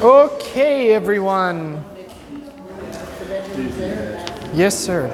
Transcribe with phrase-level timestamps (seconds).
[0.00, 1.84] Okay, everyone.
[4.54, 5.10] Yes, sir.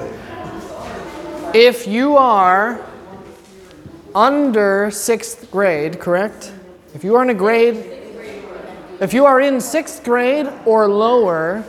[1.53, 2.79] If you are
[4.15, 6.53] under sixth grade, correct?
[6.95, 7.75] If you are in a grade,
[9.01, 11.65] if you are in sixth grade or lower,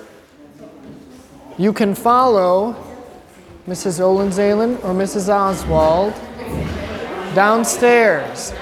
[1.56, 2.76] you can follow
[3.66, 3.98] Mrs.
[3.98, 5.28] Olenzalen or Mrs.
[5.28, 6.14] Oswald
[7.34, 8.52] downstairs.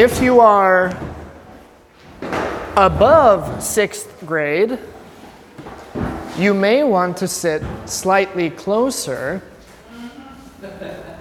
[0.00, 0.98] If you are
[2.74, 4.78] above sixth grade,
[6.38, 9.42] you may want to sit slightly closer.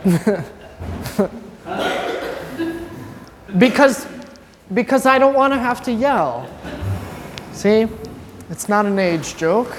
[3.57, 4.07] because,
[4.73, 6.49] because I don't want to have to yell.
[7.51, 7.85] See?
[8.49, 9.75] It's not an age joke.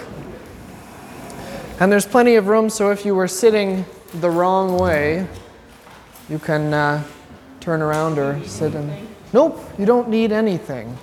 [1.80, 5.26] And there's plenty of room, so if you were sitting the wrong way,
[6.28, 7.02] you can uh,
[7.60, 9.08] turn around or sit in.
[9.32, 10.96] Nope, you don't need anything.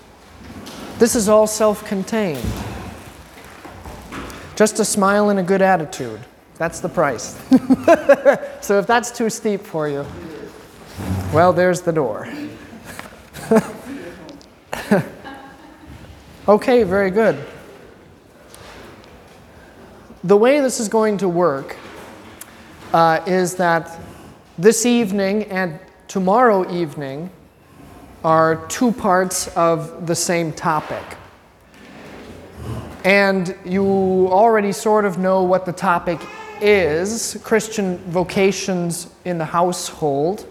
[1.00, 2.44] This is all self contained.
[4.56, 6.20] Just a smile and a good attitude.
[6.58, 7.40] That's the price.
[8.62, 10.04] so if that's too steep for you,
[11.32, 12.28] well, there's the door.
[16.48, 17.38] okay, very good.
[20.24, 21.78] The way this is going to work
[22.92, 24.00] uh, is that
[24.58, 27.30] this evening and tomorrow evening
[28.24, 31.04] are two parts of the same topic.
[33.04, 33.86] And you
[34.30, 36.20] already sort of know what the topic
[36.62, 40.46] is Christian vocations in the household.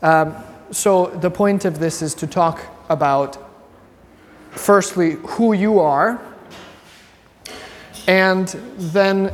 [0.00, 0.34] Um,
[0.70, 3.36] so, the point of this is to talk about,
[4.50, 6.20] firstly, who you are,
[8.06, 8.48] and
[8.78, 9.30] then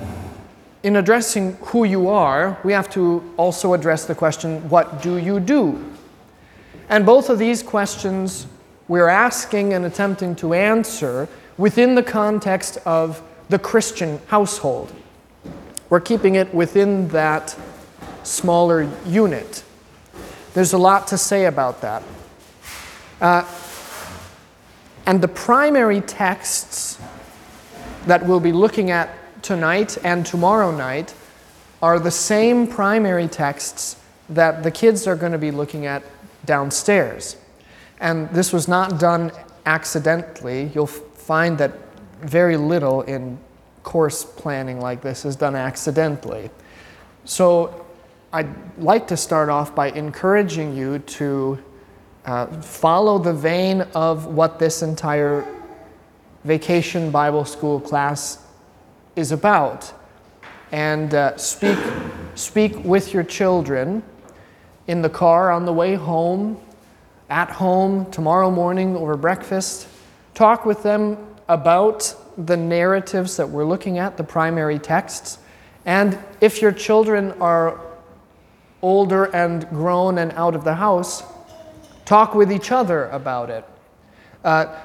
[0.83, 5.41] in addressing who you are, we have to also address the question, what do you
[5.41, 5.85] do?
[6.89, 8.47] And both of these questions
[8.87, 11.29] we're asking and attempting to answer
[11.59, 14.93] within the context of the Christian household.
[15.91, 17.57] We're keeping it within that
[18.23, 19.63] smaller unit.
[20.55, 22.03] There's a lot to say about that.
[23.21, 23.45] Uh,
[25.07, 26.99] and the primary texts
[28.07, 29.11] that we'll be looking at
[29.43, 31.15] tonight and tomorrow night
[31.83, 33.97] are the same primary texts
[34.29, 36.03] that the kids are going to be looking at
[36.45, 37.37] downstairs.
[38.01, 39.33] And this was not done
[39.67, 40.71] accidentally.
[40.75, 41.73] You'll find that
[42.21, 43.39] very little in
[43.83, 46.51] course planning like this is done accidentally.
[47.25, 47.87] So
[48.33, 51.63] I'd like to start off by encouraging you to
[52.27, 55.47] uh, follow the vein of what this entire
[56.45, 58.39] vacation Bible school class
[59.19, 59.93] is about
[60.71, 61.77] and uh, speak,
[62.37, 64.01] speak with your children
[64.87, 66.61] in the car on the way home,
[67.29, 69.89] at home, tomorrow morning over breakfast.
[70.35, 71.17] Talk with them
[71.49, 75.39] about the narratives that we're looking at, the primary texts.
[75.85, 77.81] And if your children are
[78.83, 81.25] older and grown and out of the house,
[82.05, 83.65] talk with each other about it.
[84.45, 84.77] Uh,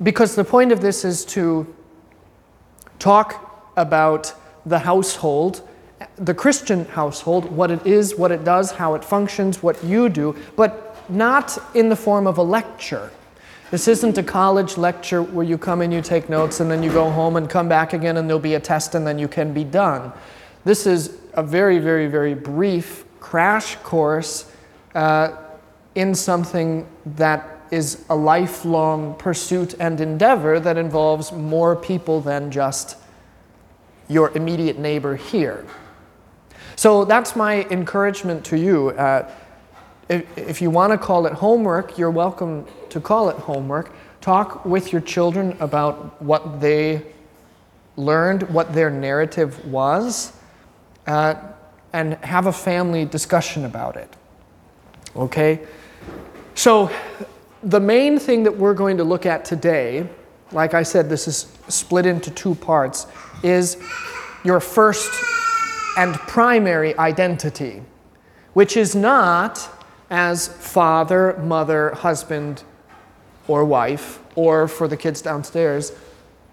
[0.00, 1.74] because the point of this is to
[3.00, 4.32] talk about
[4.66, 5.66] the household,
[6.16, 10.36] the Christian household, what it is, what it does, how it functions, what you do,
[10.56, 13.10] but not in the form of a lecture.
[13.70, 16.92] This isn't a college lecture where you come and you take notes and then you
[16.92, 19.52] go home and come back again and there'll be a test and then you can
[19.52, 20.12] be done.
[20.64, 24.50] This is a very, very, very brief crash course
[24.94, 25.36] uh,
[25.94, 32.96] in something that is a lifelong pursuit and endeavor that involves more people than just
[34.08, 35.66] your immediate neighbor here.
[36.76, 38.90] So that's my encouragement to you.
[38.90, 39.30] Uh,
[40.08, 43.92] if, if you want to call it homework, you're welcome to call it homework.
[44.20, 47.02] Talk with your children about what they
[47.96, 50.32] learned, what their narrative was,
[51.06, 51.34] uh,
[51.92, 54.14] and have a family discussion about it.
[55.14, 55.60] Okay?
[56.54, 56.90] So,
[57.62, 60.06] the main thing that we're going to look at today,
[60.52, 63.06] like I said, this is split into two parts,
[63.44, 63.76] is
[64.44, 65.12] your first
[65.96, 67.82] and primary identity,
[68.52, 69.68] which is not
[70.10, 72.62] as father, mother, husband,
[73.46, 75.92] or wife, or for the kids downstairs,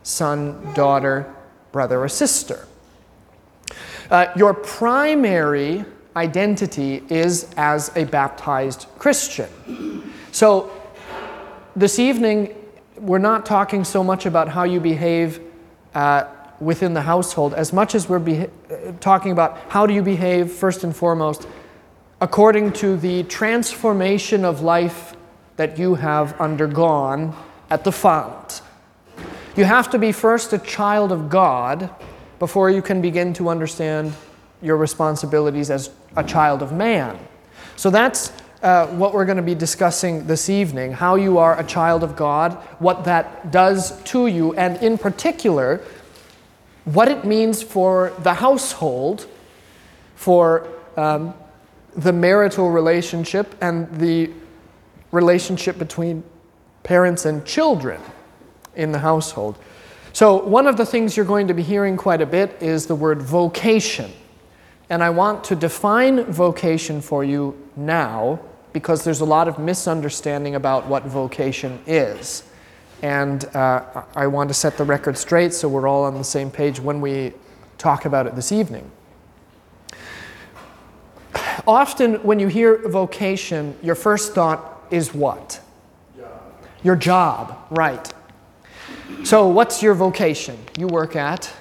[0.04, 1.34] son, daughter,
[1.72, 2.68] brother, or sister.
[4.10, 5.86] Uh, your primary
[6.16, 10.12] identity is as a baptized Christian.
[10.32, 10.72] So,
[11.76, 12.54] this evening,
[12.98, 15.40] we're not talking so much about how you behave
[15.96, 16.26] uh,
[16.62, 20.84] within the household as much as we're uh, talking about how do you behave, first
[20.84, 21.48] and foremost,
[22.22, 25.16] according to the transformation of life
[25.58, 27.36] that you have undergone
[27.70, 28.62] at the font.
[29.56, 31.90] You have to be first a child of God
[32.40, 34.14] before you can begin to understand
[34.62, 37.20] your responsibilities as a child of man.
[37.76, 38.32] So that's
[38.62, 42.16] uh, what we're going to be discussing this evening how you are a child of
[42.16, 45.82] God, what that does to you, and in particular,
[46.86, 49.28] what it means for the household,
[50.16, 50.68] for
[50.98, 51.34] um,
[51.96, 54.32] the marital relationship, and the
[55.12, 56.24] relationship between
[56.84, 58.02] parents and children
[58.76, 59.58] in the household.
[60.14, 62.96] So, one of the things you're going to be hearing quite a bit is the
[62.96, 64.12] word vocation.
[64.90, 68.40] And I want to define vocation for you now
[68.74, 72.44] because there's a lot of misunderstanding about what vocation is.
[73.02, 76.52] And uh, I want to set the record straight so we're all on the same
[76.52, 77.34] page when we
[77.78, 78.90] talk about it this evening.
[81.68, 85.62] Often, when you hear vocation, your first thought is what?
[86.18, 86.30] Job.
[86.84, 88.14] Your job, right.
[89.24, 90.58] So, what's your vocation?
[90.78, 91.52] You work at?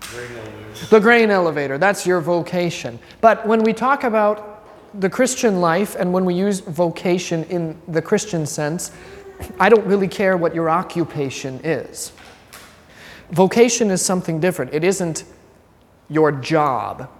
[0.00, 0.28] Grain
[0.90, 1.78] the grain elevator.
[1.78, 2.98] That's your vocation.
[3.20, 4.64] But when we talk about
[4.98, 8.90] the Christian life and when we use vocation in the Christian sense,
[9.60, 12.12] I don't really care what your occupation is.
[13.30, 14.72] Vocation is something different.
[14.72, 15.24] It isn't
[16.08, 17.10] your job.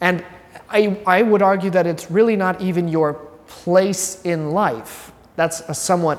[0.00, 0.24] And
[0.68, 3.14] I, I would argue that it's really not even your
[3.46, 5.12] place in life.
[5.36, 6.18] That's a somewhat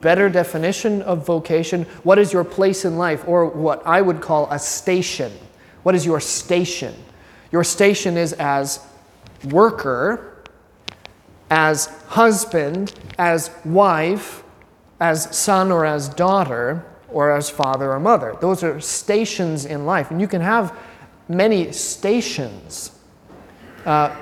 [0.00, 1.84] better definition of vocation.
[2.04, 5.32] What is your place in life, or what I would call a station?
[5.82, 6.94] What is your station?
[7.50, 8.80] Your station is as
[9.44, 10.44] worker,
[11.50, 14.44] as husband, as wife,
[15.00, 18.36] as son or as daughter, or as father or mother.
[18.40, 20.10] Those are stations in life.
[20.10, 20.76] And you can have
[21.28, 22.92] many stations
[23.84, 24.14] uh,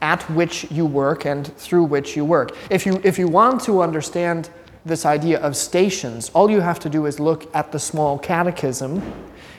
[0.00, 2.56] at which you work and through which you work.
[2.70, 4.50] If you, if you want to understand
[4.84, 9.00] this idea of stations, all you have to do is look at the small catechism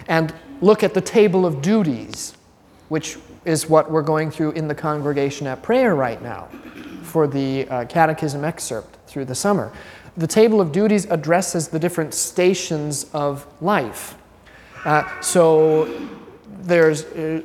[0.08, 2.34] and look at the table of duties,
[2.90, 6.50] which is what we're going through in the congregation at prayer right now
[7.04, 9.72] for the uh, catechism excerpt through the summer.
[10.16, 14.16] The table of duties addresses the different stations of life.
[14.86, 16.10] Uh, so
[16.62, 17.42] there's uh,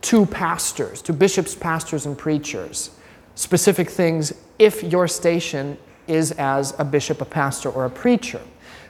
[0.00, 2.90] two pastors, two bishops, pastors, and preachers.
[3.34, 8.40] Specific things if your station is as a bishop, a pastor, or a preacher.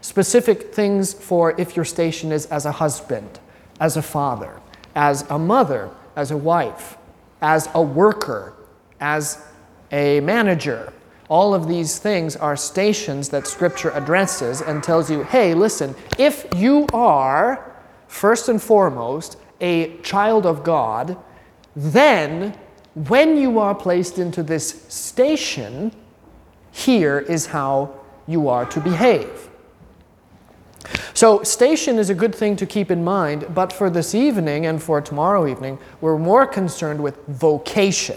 [0.01, 3.41] Specific things for if your station is as a husband,
[3.81, 4.61] as a father,
[4.95, 6.97] as a mother, as a wife,
[7.41, 8.55] as a worker,
[9.01, 9.45] as
[9.91, 10.93] a manager.
[11.29, 16.47] All of these things are stations that Scripture addresses and tells you hey, listen, if
[16.57, 17.75] you are,
[18.07, 21.17] first and foremost, a child of God,
[21.77, 22.57] then
[22.95, 25.93] when you are placed into this station,
[26.73, 27.95] here is how
[28.27, 29.49] you are to behave.
[31.13, 34.83] So, station is a good thing to keep in mind, but for this evening and
[34.83, 38.17] for tomorrow evening, we're more concerned with vocation.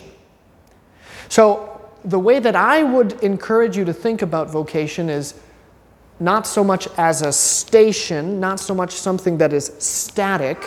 [1.27, 1.70] So,
[2.03, 5.35] the way that I would encourage you to think about vocation is
[6.19, 10.57] not so much as a station, not so much something that is static,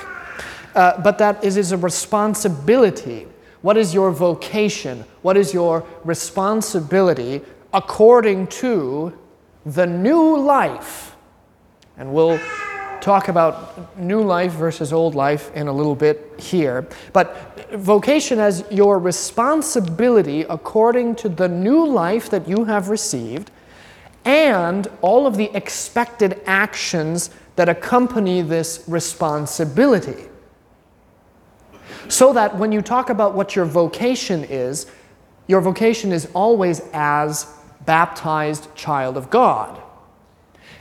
[0.74, 3.26] uh, but that is, is a responsibility.
[3.62, 5.04] What is your vocation?
[5.22, 7.40] What is your responsibility
[7.72, 9.16] according to
[9.64, 11.16] the new life?
[11.96, 12.40] And we'll
[13.04, 16.88] talk about new life versus old life in a little bit here.
[17.12, 23.50] But vocation as your responsibility according to the new life that you have received
[24.24, 30.24] and all of the expected actions that accompany this responsibility.
[32.08, 34.86] So that when you talk about what your vocation is,
[35.46, 37.46] your vocation is always as
[37.84, 39.78] baptized child of God.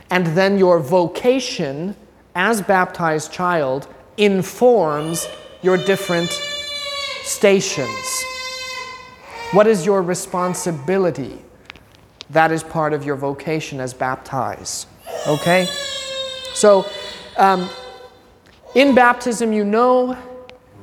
[0.08, 1.96] And then your vocation
[2.34, 5.26] as baptized child informs
[5.62, 6.30] your different
[7.22, 8.24] stations.
[9.52, 11.38] What is your responsibility?
[12.30, 14.88] That is part of your vocation as baptized.
[15.26, 15.66] Okay?
[16.54, 16.86] So,
[17.36, 17.68] um,
[18.74, 20.16] in baptism, you know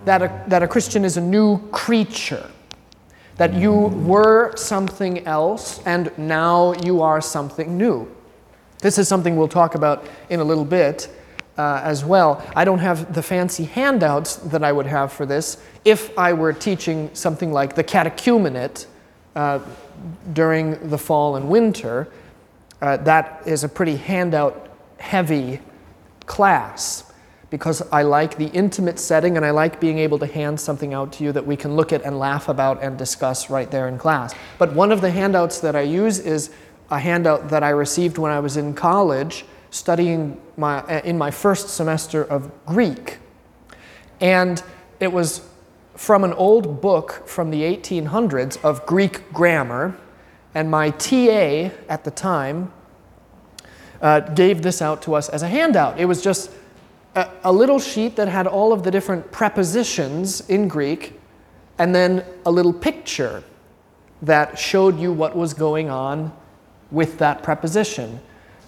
[0.06, 2.50] that a, that a Christian is a new creature,
[3.36, 8.10] that you were something else and now you are something new.
[8.80, 11.10] This is something we'll talk about in a little bit
[11.62, 12.44] uh, as well.
[12.56, 16.54] I don't have the fancy handouts that I would have for this if I were
[16.54, 18.88] teaching something like the catechumenate
[19.36, 19.60] uh,
[20.34, 22.08] during the fall and winter.
[22.82, 25.60] Uh, that is a pretty handout heavy
[26.26, 27.14] class
[27.52, 31.14] because I like the intimate setting and I like being able to hand something out
[31.14, 34.00] to you that we can look at and laugh about and discuss right there in
[34.00, 34.34] class.
[34.58, 36.50] But one of the handouts that I use is
[36.90, 41.70] a handout that I received when I was in college studying my, in my first
[41.70, 43.18] semester of Greek.
[44.20, 44.62] And
[45.00, 45.42] it was
[45.96, 49.98] from an old book from the 1800s of Greek grammar.
[50.54, 52.72] And my TA at the time
[54.02, 56.00] uh, gave this out to us as a handout.
[56.00, 56.52] It was just
[57.16, 61.20] a, a little sheet that had all of the different prepositions in Greek,
[61.78, 63.44] and then a little picture
[64.22, 66.32] that showed you what was going on
[66.92, 68.20] with that preposition.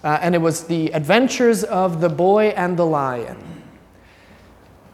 [0.03, 3.38] Uh, and it was the adventures of the boy and the lion.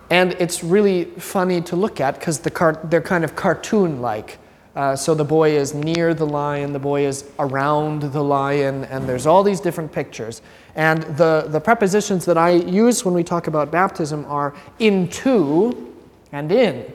[0.09, 4.37] And it's really funny to look at because the car- they're kind of cartoon like.
[4.75, 9.09] Uh, so the boy is near the lion, the boy is around the lion, and
[9.09, 10.41] there's all these different pictures.
[10.75, 15.93] And the, the prepositions that I use when we talk about baptism are into
[16.31, 16.91] and in.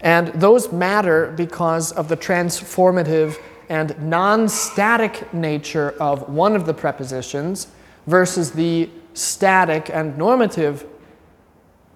[0.00, 6.74] And those matter because of the transformative and non static nature of one of the
[6.74, 7.68] prepositions
[8.06, 10.86] versus the static and normative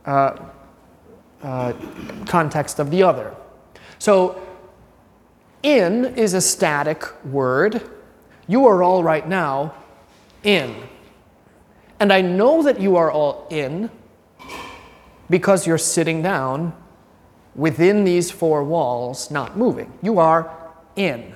[0.06, 0.38] uh,
[1.42, 1.72] uh,
[2.26, 3.34] context of the other.
[3.98, 4.40] So,
[5.62, 7.82] in is a static word.
[8.46, 9.74] You are all right now
[10.42, 10.74] in.
[12.00, 13.90] And I know that you are all in
[15.28, 16.72] because you're sitting down
[17.54, 19.92] within these four walls, not moving.
[20.00, 20.50] You are
[20.96, 21.34] in.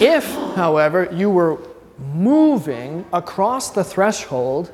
[0.00, 0.24] If,
[0.54, 1.58] however, you were
[2.14, 4.70] moving across the threshold,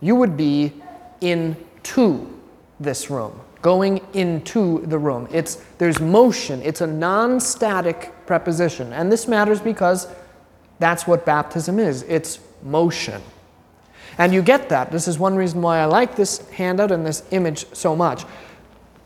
[0.00, 0.72] you would be
[1.20, 2.28] into
[2.80, 5.28] this room, going into the room.
[5.30, 8.92] It's, there's motion, it's a non static preposition.
[8.92, 10.08] And this matters because
[10.78, 13.22] that's what baptism is it's motion.
[14.18, 14.90] And you get that.
[14.90, 18.24] This is one reason why I like this handout and this image so much.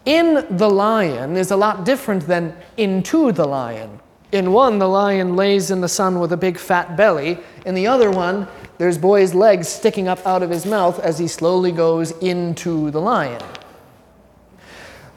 [0.05, 4.01] In the lion is a lot different than into the lion.
[4.33, 7.39] In one, the lion lays in the sun with a big fat belly.
[7.65, 11.29] In the other one, there's boy's legs sticking up out of his mouth as he
[11.29, 13.41] slowly goes into the lion.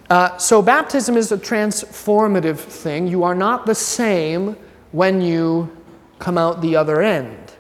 [0.09, 3.07] Uh, so, baptism is a transformative thing.
[3.07, 4.55] You are not the same
[4.91, 5.75] when you
[6.17, 7.53] come out the other end.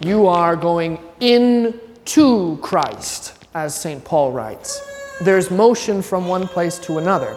[0.00, 4.04] You are going into Christ, as St.
[4.04, 4.80] Paul writes.
[5.20, 7.36] There's motion from one place to another.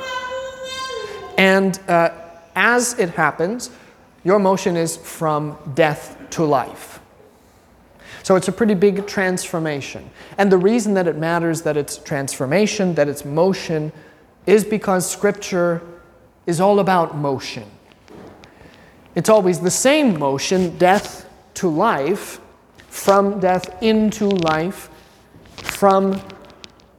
[1.37, 2.09] And uh,
[2.55, 3.69] as it happens,
[4.23, 6.99] your motion is from death to life.
[8.23, 10.09] So it's a pretty big transformation.
[10.37, 13.91] And the reason that it matters that it's transformation, that it's motion,
[14.47, 15.81] is because Scripture
[16.47, 17.69] is all about motion.
[19.13, 22.39] It's always the same motion, death to life,
[22.87, 24.89] from death into life,
[25.57, 26.19] from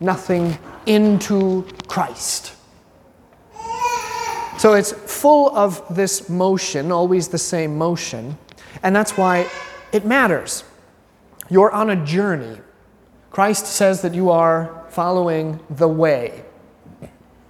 [0.01, 2.56] nothing into Christ.
[4.67, 8.37] So it's full of this motion, always the same motion,
[8.83, 9.49] and that's why
[9.93, 10.65] it matters.
[11.49, 12.59] You're on a journey.
[13.31, 16.43] Christ says that you are following the way.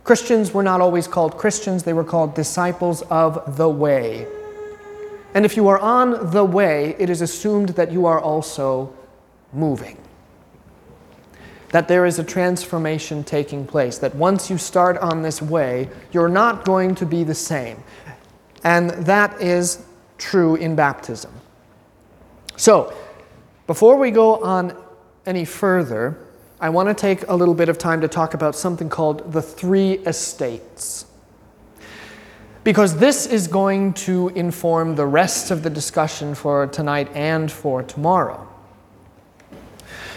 [0.04, 4.26] Christians were not always called Christians, they were called disciples of the way.
[5.32, 8.92] And if you are on the way, it is assumed that you are also
[9.54, 9.96] moving.
[11.70, 16.28] That there is a transformation taking place, that once you start on this way, you're
[16.28, 17.82] not going to be the same.
[18.62, 19.84] And that is
[20.18, 21.32] true in baptism.
[22.56, 22.96] So,
[23.66, 24.76] before we go on
[25.26, 26.18] any further,
[26.60, 29.42] I want to take a little bit of time to talk about something called the
[29.42, 31.06] three estates
[32.66, 37.80] because this is going to inform the rest of the discussion for tonight and for
[37.82, 38.45] tomorrow.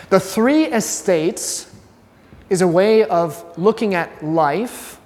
[0.09, 1.71] The three estates
[2.49, 4.99] is a way of looking at life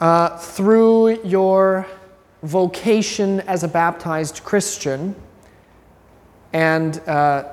[0.00, 1.86] uh, through your
[2.42, 5.14] vocation as a baptized Christian
[6.54, 7.44] and uh,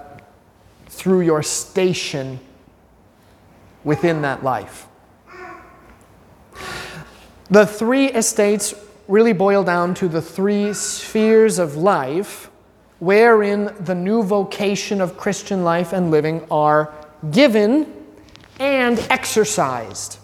[0.88, 2.40] through your station
[3.84, 4.88] within that life.
[7.50, 8.74] The three estates
[9.10, 12.50] really boil down to the three spheres of life
[13.04, 16.94] wherein the new vocation of Christian life and living are
[17.32, 17.86] given
[18.60, 20.20] and exercised.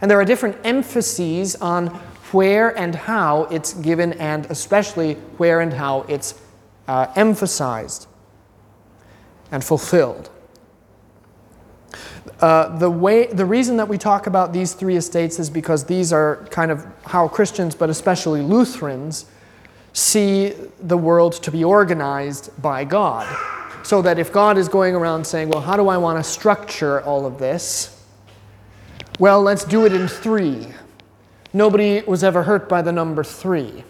[0.00, 1.88] And there are different emphases on
[2.30, 6.40] where and how it's given, and especially where and how it's
[6.86, 8.06] uh, emphasized
[9.50, 10.30] and fulfilled.
[12.40, 16.12] Uh, the, way, the reason that we talk about these three estates is because these
[16.12, 19.24] are kind of how Christians, but especially Lutherans,
[19.96, 23.26] see the world to be organized by God.
[23.82, 27.00] So that if God is going around saying, well, how do I want to structure
[27.00, 28.04] all of this?
[29.18, 30.66] Well, let's do it in three.
[31.54, 33.84] Nobody was ever hurt by the number three.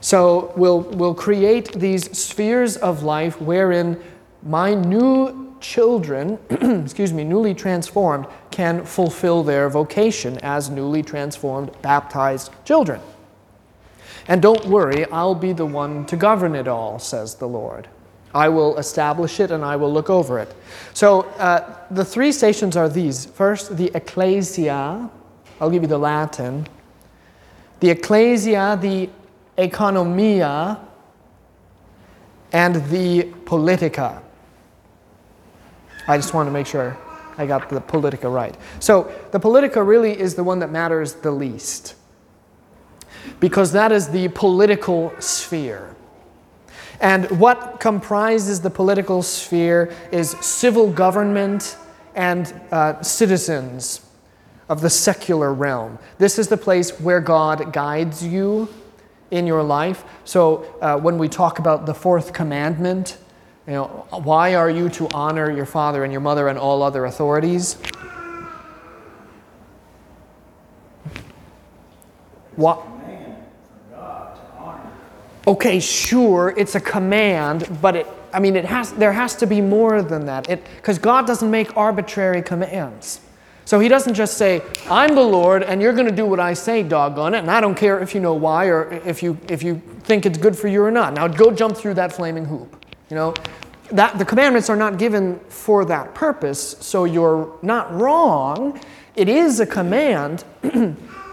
[0.00, 4.00] So we'll, we'll create these spheres of life wherein
[4.44, 12.52] my new children, excuse me, newly transformed, can fulfill their vocation as newly transformed, baptized
[12.64, 13.00] children.
[14.30, 17.88] And don't worry, I'll be the one to govern it all, says the Lord.
[18.32, 20.54] I will establish it and I will look over it.
[20.94, 23.26] So uh, the three stations are these.
[23.26, 25.10] First, the ecclesia.
[25.60, 26.68] I'll give you the Latin.
[27.80, 29.10] The ecclesia, the
[29.58, 30.78] economia,
[32.52, 34.22] and the politica.
[36.06, 36.96] I just want to make sure
[37.36, 38.54] I got the politica right.
[38.78, 41.96] So the politica really is the one that matters the least
[43.38, 45.94] because that is the political sphere.
[47.00, 51.76] And what comprises the political sphere is civil government
[52.14, 54.06] and uh, citizens
[54.68, 55.98] of the secular realm.
[56.18, 58.68] This is the place where God guides you
[59.30, 60.04] in your life.
[60.24, 63.18] So uh, when we talk about the fourth commandment,
[63.66, 67.04] you know, why are you to honor your father and your mother and all other
[67.04, 67.76] authorities?
[72.56, 72.89] What?
[75.46, 79.60] Okay, sure, it's a command, but it, I mean, it has, there has to be
[79.60, 80.46] more than that.
[80.76, 83.20] Because God doesn't make arbitrary commands.
[83.64, 86.54] So he doesn't just say, I'm the Lord and you're going to do what I
[86.54, 89.62] say, doggone it, and I don't care if you know why or if you, if
[89.62, 91.14] you think it's good for you or not.
[91.14, 92.84] Now go jump through that flaming hoop.
[93.10, 93.34] You know,
[93.92, 98.80] that, the commandments are not given for that purpose, so you're not wrong.
[99.14, 100.44] It is a command,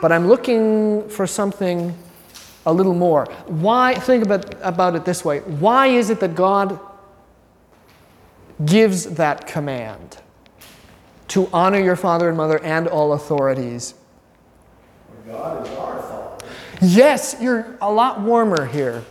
[0.02, 1.98] but I'm looking for something
[2.68, 3.26] a little more.
[3.48, 6.80] Why, think about, about it this way why is it that God
[8.66, 10.18] gives that command?
[11.30, 13.94] to honor your father and mother and all authorities.
[15.28, 16.46] God is our Father.
[16.82, 19.04] Yes, you're a lot warmer here.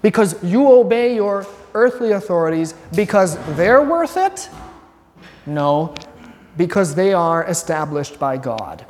[0.00, 4.48] Because you obey your earthly authorities because they're worth it?
[5.44, 5.94] No,
[6.56, 8.86] because they are established by God.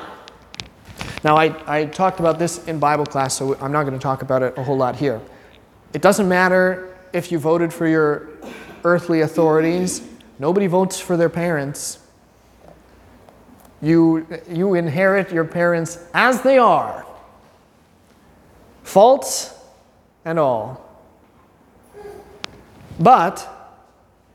[1.26, 4.22] Now, I, I talked about this in Bible class, so I'm not going to talk
[4.22, 5.20] about it a whole lot here.
[5.92, 8.28] It doesn't matter if you voted for your
[8.84, 10.02] earthly authorities
[10.38, 11.98] Nobody votes for their parents.
[13.80, 17.06] You, you inherit your parents as they are,
[18.82, 19.54] faults
[20.24, 20.82] and all.
[22.98, 23.46] But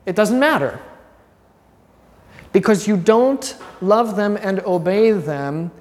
[0.06, 0.80] it doesn't matter
[2.52, 5.72] because you don't love them and obey them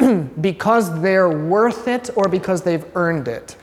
[0.40, 3.56] because they're worth it or because they've earned it.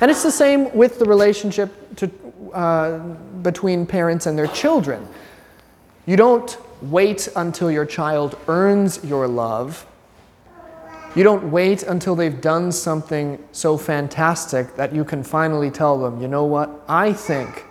[0.00, 2.10] And it's the same with the relationship to,
[2.52, 2.98] uh,
[3.42, 5.06] between parents and their children.
[6.06, 9.86] You don't wait until your child earns your love.
[11.14, 16.20] You don't wait until they've done something so fantastic that you can finally tell them,
[16.20, 17.64] you know what, I think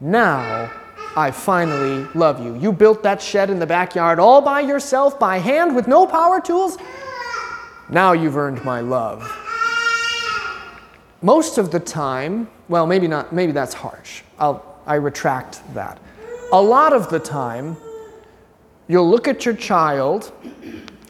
[0.00, 0.70] now
[1.16, 2.56] I finally love you.
[2.56, 6.40] You built that shed in the backyard all by yourself, by hand, with no power
[6.40, 6.78] tools.
[7.88, 9.28] Now you've earned my love.
[11.22, 14.22] Most of the time, well, maybe not, maybe that's harsh.
[14.38, 15.98] I'll, I retract that.
[16.52, 17.76] A lot of the time,
[18.88, 20.32] you'll look at your child,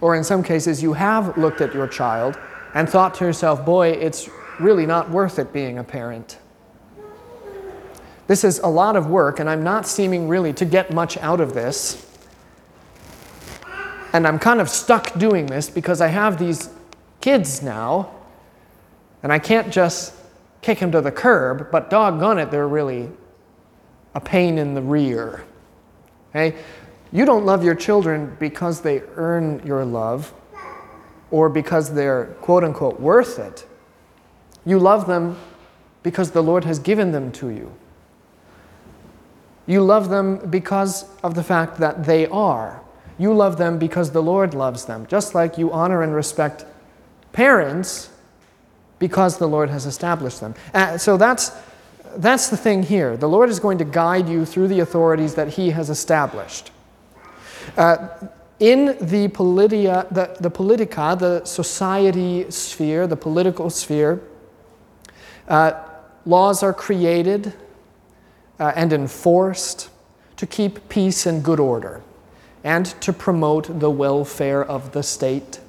[0.01, 2.37] or in some cases, you have looked at your child
[2.75, 6.40] and thought to yourself, boy, it's really not worth it being a parent.
[8.31, 11.41] This is a lot of work, and I'm not seeming really to get much out
[11.41, 12.07] of this.
[14.13, 16.71] And I'm kind of stuck doing this because I have these
[17.21, 18.13] kids now,
[19.25, 20.15] and I can't just
[20.63, 23.11] kick them to the curb, but doggone it, they're really
[24.15, 25.45] a pain in the rear.
[26.31, 26.57] Okay?
[27.11, 30.33] You don't love your children because they earn your love
[31.33, 33.67] or because they're quote unquote worth it.
[34.65, 35.37] You love them
[36.05, 37.75] because the Lord has given them to you.
[39.71, 42.83] You love them because of the fact that they are.
[43.19, 46.65] You love them because the Lord loves them, just like you honor and respect
[47.33, 48.11] parents
[48.99, 50.57] because the Lord has established them.
[50.75, 51.53] Uh, so that's,
[52.17, 53.17] that's the thing here.
[53.17, 56.73] The Lord is going to guide you through the authorities that He has established.
[57.77, 58.09] Uh,
[58.59, 64.21] in the, politia, the, the politica, the society sphere, the political sphere,
[65.47, 65.81] uh,
[66.27, 67.55] laws are created
[68.61, 69.91] uh, and enforced
[70.37, 72.03] to keep peace and good order
[72.63, 75.61] and to promote the welfare of the state.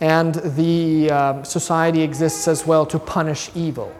[0.00, 3.94] And the uh, society exists as well to punish evil.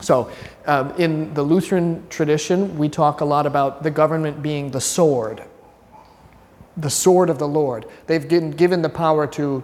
[0.00, 0.30] So,
[0.66, 5.42] um, in the Lutheran tradition, we talk a lot about the government being the sword,
[6.76, 7.86] the sword of the Lord.
[8.06, 9.62] They've given the power to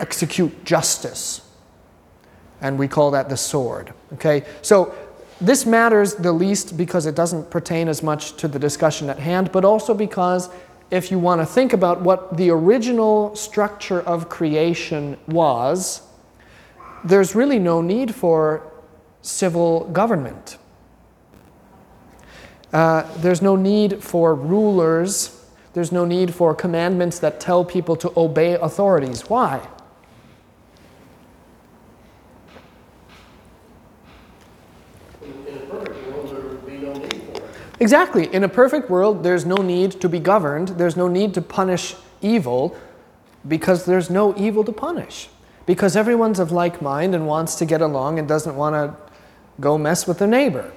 [0.00, 1.40] execute justice,
[2.60, 3.92] and we call that the sword.
[4.14, 4.44] Okay?
[4.62, 4.94] So,
[5.46, 9.52] this matters the least because it doesn't pertain as much to the discussion at hand,
[9.52, 10.48] but also because
[10.90, 16.02] if you want to think about what the original structure of creation was,
[17.04, 18.72] there's really no need for
[19.22, 20.58] civil government.
[22.72, 25.44] Uh, there's no need for rulers.
[25.74, 29.22] There's no need for commandments that tell people to obey authorities.
[29.28, 29.66] Why?
[37.80, 38.32] Exactly.
[38.32, 41.94] In a perfect world, there's no need to be governed, there's no need to punish
[42.22, 42.76] evil
[43.46, 45.28] because there's no evil to punish.
[45.66, 48.94] Because everyone's of like mind and wants to get along and doesn't want to
[49.60, 50.72] go mess with their neighbor.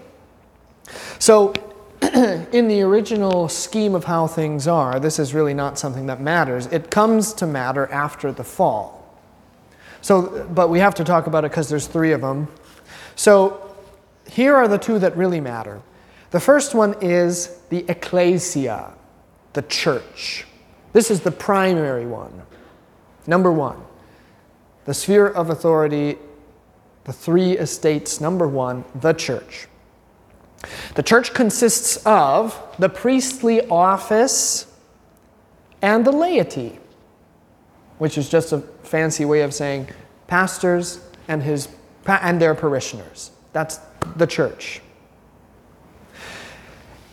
[1.20, 1.54] So,
[2.02, 6.68] in the original scheme of how things are, this is really not something that matters.
[6.68, 8.98] It comes to matter after the fall.
[10.02, 12.48] So, but we have to talk about it because there's three of them.
[13.16, 13.76] So,
[14.30, 15.82] here are the two that really matter.
[16.32, 18.94] The first one is the ecclesia,
[19.54, 20.46] the church.
[20.94, 22.42] This is the primary one.
[23.26, 23.84] Number one,
[24.86, 26.18] the sphere of authority,
[27.04, 28.20] the three estates.
[28.20, 29.68] Number one, the church.
[30.96, 34.66] The church consists of the priestly office
[35.82, 36.80] and the laity,
[37.98, 39.88] which is just a fancy way of saying
[40.28, 41.70] pastors and, his,
[42.06, 43.32] and their parishioners.
[43.54, 43.80] That's
[44.16, 44.82] the church.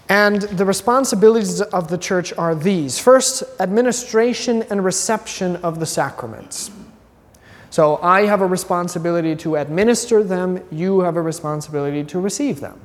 [0.09, 6.71] And the responsibilities of the church are these first, administration and reception of the sacraments.
[7.71, 12.81] So I have a responsibility to administer them, you have a responsibility to receive them.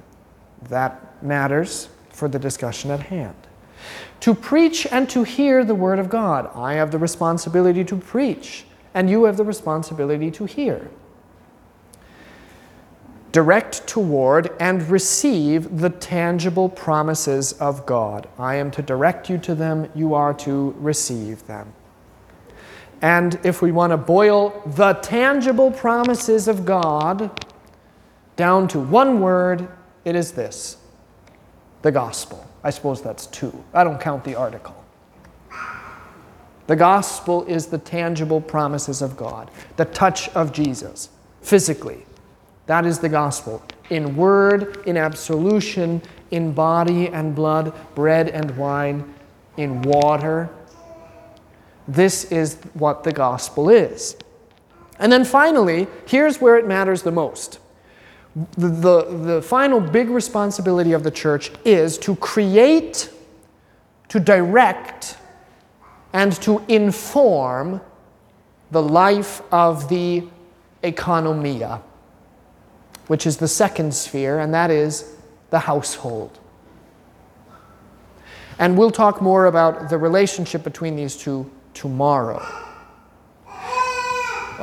[0.69, 3.35] That matters for the discussion at hand.
[4.21, 6.49] To preach and to hear the Word of God.
[6.55, 10.89] I have the responsibility to preach, and you have the responsibility to hear
[13.31, 18.27] direct toward and receive the tangible promises of God.
[18.37, 21.73] I am to direct you to them, you are to receive them.
[23.01, 27.45] And if we want to boil the tangible promises of God
[28.35, 29.69] down to one word,
[30.05, 30.77] it is this
[31.81, 32.45] the gospel.
[32.63, 33.63] I suppose that's two.
[33.73, 34.75] I don't count the article.
[36.67, 41.09] The gospel is the tangible promises of God, the touch of Jesus,
[41.41, 42.05] physically,
[42.69, 43.63] that is the gospel.
[43.89, 49.11] In word, in absolution, in body and blood, bread and wine,
[49.57, 50.51] in water.
[51.87, 54.15] This is what the gospel is.
[54.99, 57.57] And then finally, here's where it matters the most.
[58.55, 63.09] The, the, the, final big responsibility of the church is to create,
[64.09, 65.17] to direct,
[66.13, 67.81] and to inform
[68.69, 70.27] the life of the
[70.83, 71.81] economia
[73.09, 75.15] which is the second sphere, and that is
[75.49, 76.37] the household.
[78.59, 82.39] And we'll talk more about the relationship between these two tomorrow.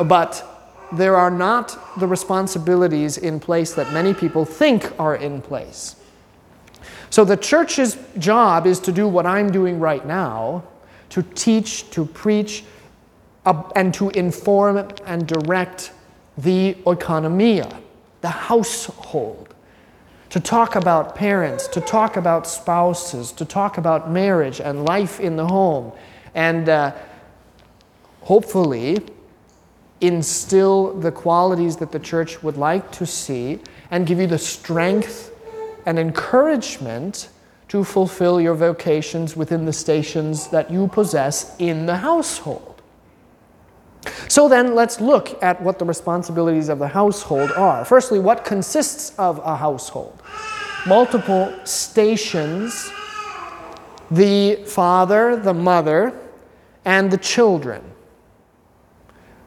[0.04, 0.44] But
[0.92, 5.96] there are not the responsibilities in place that many people think are in place.
[7.10, 10.62] So the church's job is to do what I'm doing right now
[11.08, 12.62] to teach, to preach,
[13.44, 15.90] and to inform and direct
[16.38, 17.82] the oikonomia
[18.20, 19.54] the household,
[20.30, 25.36] to talk about parents, to talk about spouses, to talk about marriage and life in
[25.36, 25.92] the home,
[26.34, 26.92] and uh,
[28.22, 28.98] hopefully
[30.00, 33.58] instill the qualities that the church would like to see
[33.90, 35.32] and give you the strength
[35.86, 37.28] and encouragement
[37.68, 42.75] to fulfill your vocations within the stations that you possess in the household.
[44.28, 47.84] So then let's look at what the responsibilities of the household are.
[47.84, 50.22] Firstly, what consists of a household?
[50.86, 52.90] Multiple stations
[54.10, 56.12] the father, the mother,
[56.84, 57.82] and the children.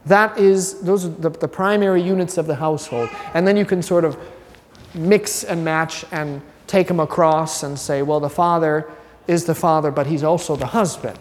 [0.06, 3.10] that is, those are the, the primary units of the household.
[3.34, 4.18] And then you can sort of
[4.94, 8.90] mix and match and take them across and say, well, the father
[9.28, 11.20] is the father, but he's also the husband.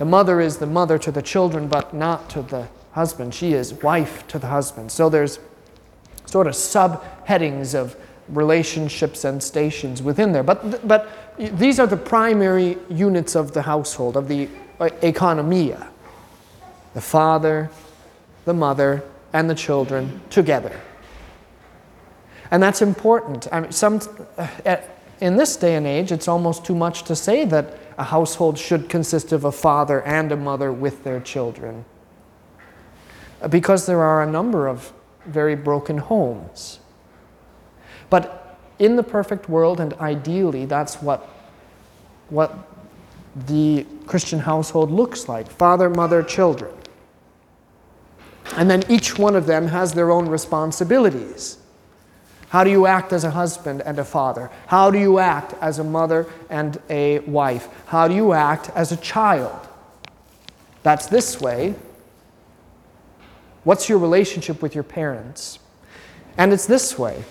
[0.00, 3.34] The mother is the mother to the children, but not to the husband.
[3.34, 4.90] She is wife to the husband.
[4.90, 5.38] So there's
[6.24, 7.96] sort of subheadings of
[8.30, 10.42] relationships and stations within there.
[10.42, 14.48] But, but these are the primary units of the household, of the
[14.80, 15.86] economia
[16.94, 17.70] the father,
[18.46, 20.80] the mother, and the children together.
[22.50, 23.48] And that's important.
[23.52, 24.00] I mean, some,
[24.38, 24.78] uh,
[25.20, 28.88] in this day and age, it's almost too much to say that a household should
[28.88, 31.84] consist of a father and a mother with their children.
[33.48, 34.92] Because there are a number of
[35.26, 36.80] very broken homes.
[38.08, 41.28] But in the perfect world, and ideally, that's what,
[42.30, 42.56] what
[43.46, 46.74] the Christian household looks like father, mother, children.
[48.56, 51.58] And then each one of them has their own responsibilities.
[52.50, 54.50] How do you act as a husband and a father?
[54.66, 57.68] How do you act as a mother and a wife?
[57.86, 59.68] How do you act as a child?
[60.82, 61.76] That's this way.
[63.62, 65.60] What's your relationship with your parents?
[66.36, 67.22] And it's this way.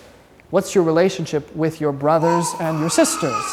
[0.48, 3.44] What's your relationship with your brothers and your sisters?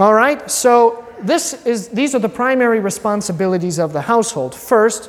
[0.00, 4.56] All right, so this is, these are the primary responsibilities of the household.
[4.56, 5.08] First,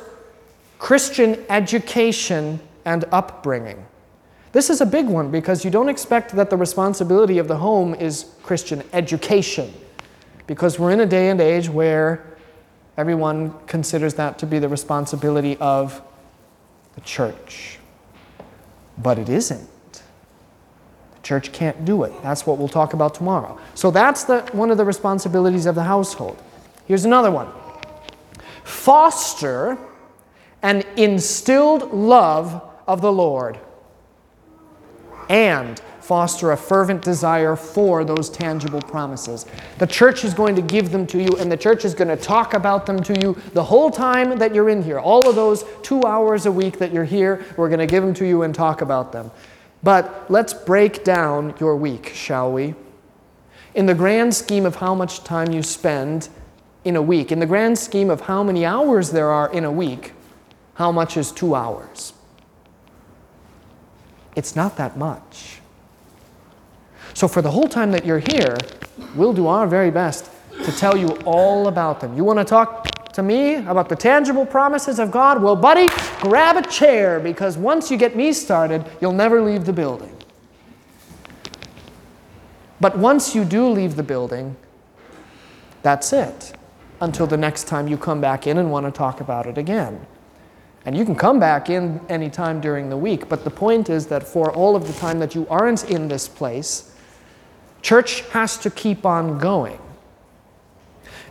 [0.78, 3.84] Christian education and upbringing.
[4.54, 7.92] This is a big one because you don't expect that the responsibility of the home
[7.92, 9.74] is Christian education.
[10.46, 12.24] Because we're in a day and age where
[12.96, 16.00] everyone considers that to be the responsibility of
[16.94, 17.80] the church.
[18.96, 22.12] But it isn't The church can't do it.
[22.22, 23.58] That's what we'll talk about tomorrow.
[23.74, 26.40] So that's the, one of the responsibilities of the household.
[26.86, 27.48] Here's another one
[28.62, 29.76] foster
[30.62, 33.58] an instilled love of the Lord
[35.28, 39.46] and foster a fervent desire for those tangible promises.
[39.78, 42.16] The church is going to give them to you, and the church is going to
[42.16, 44.98] talk about them to you the whole time that you're in here.
[44.98, 48.12] All of those two hours a week that you're here, we're going to give them
[48.14, 49.30] to you and talk about them.
[49.82, 52.74] But let's break down your week, shall we?
[53.74, 56.30] In the grand scheme of how much time you spend
[56.84, 59.72] in a week, in the grand scheme of how many hours there are in a
[59.72, 60.12] week,
[60.74, 62.13] how much is two hours?
[64.36, 65.60] It's not that much.
[67.14, 68.56] So, for the whole time that you're here,
[69.14, 70.30] we'll do our very best
[70.64, 72.16] to tell you all about them.
[72.16, 75.40] You want to talk to me about the tangible promises of God?
[75.40, 75.88] Well, buddy,
[76.20, 80.14] grab a chair because once you get me started, you'll never leave the building.
[82.80, 84.56] But once you do leave the building,
[85.82, 86.54] that's it
[87.00, 90.06] until the next time you come back in and want to talk about it again.
[90.86, 94.06] And you can come back in any time during the week, but the point is
[94.08, 96.94] that for all of the time that you aren't in this place,
[97.80, 99.78] church has to keep on going.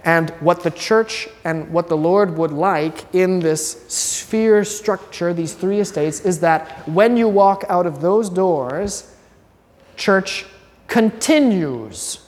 [0.06, 5.54] And what the church and what the Lord would like in this sphere structure, these
[5.54, 9.16] three estates, is that when you walk out of those doors,
[9.96, 10.46] church
[10.88, 12.20] continues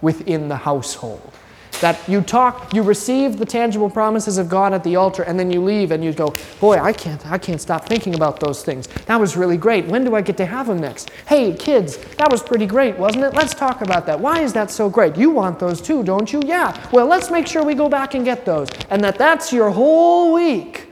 [0.00, 1.33] within the household.
[1.80, 5.50] That you talk, you receive the tangible promises of God at the altar, and then
[5.50, 8.86] you leave and you go, Boy, I can't, I can't stop thinking about those things.
[9.06, 9.86] That was really great.
[9.86, 11.10] When do I get to have them next?
[11.26, 13.34] Hey, kids, that was pretty great, wasn't it?
[13.34, 14.18] Let's talk about that.
[14.18, 15.16] Why is that so great?
[15.16, 16.42] You want those too, don't you?
[16.44, 16.74] Yeah.
[16.92, 18.68] Well, let's make sure we go back and get those.
[18.90, 20.83] And that that's your whole week.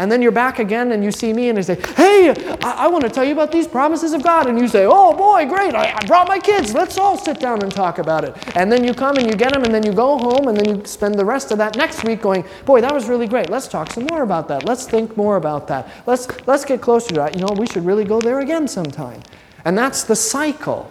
[0.00, 2.30] And then you're back again and you see me and I say, Hey,
[2.62, 4.46] I, I want to tell you about these promises of God.
[4.46, 6.72] And you say, Oh boy, great, I, I brought my kids.
[6.72, 8.34] Let's all sit down and talk about it.
[8.56, 10.74] And then you come and you get them and then you go home and then
[10.74, 13.50] you spend the rest of that next week going, Boy, that was really great.
[13.50, 14.64] Let's talk some more about that.
[14.64, 15.86] Let's think more about that.
[16.06, 17.34] Let's, let's get closer to that.
[17.34, 19.20] You know, we should really go there again sometime.
[19.66, 20.90] And that's the cycle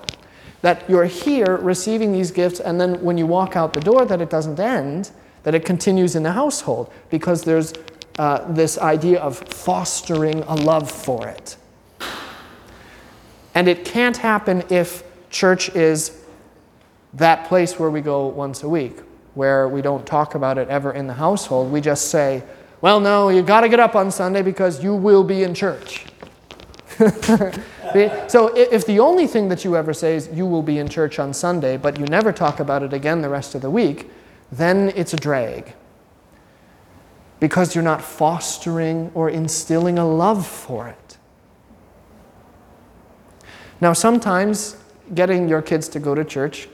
[0.62, 4.22] that you're here receiving these gifts, and then when you walk out the door, that
[4.22, 5.10] it doesn't end,
[5.44, 7.74] that it continues in the household because there's
[8.20, 11.56] uh, this idea of fostering a love for it.
[13.56, 16.22] And it can't happen if church is
[17.14, 19.00] that place where we go once a week,
[19.36, 21.72] where we don't talk about it ever in the household.
[21.72, 22.44] We just say,
[22.82, 26.06] well, no, you've got to get up on Sunday because you will be in church.
[27.00, 31.20] so if the only thing that you ever say is you will be in church
[31.20, 34.12] on Sunday, but you never talk about it again the rest of the week,
[34.52, 35.74] then it's a drag
[37.40, 41.18] because you're not fostering or instilling a love for it.
[43.82, 44.76] Now, sometimes
[45.14, 46.68] getting your kids to go to church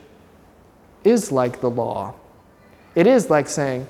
[1.03, 2.15] is like the law.
[2.95, 3.87] It is like saying,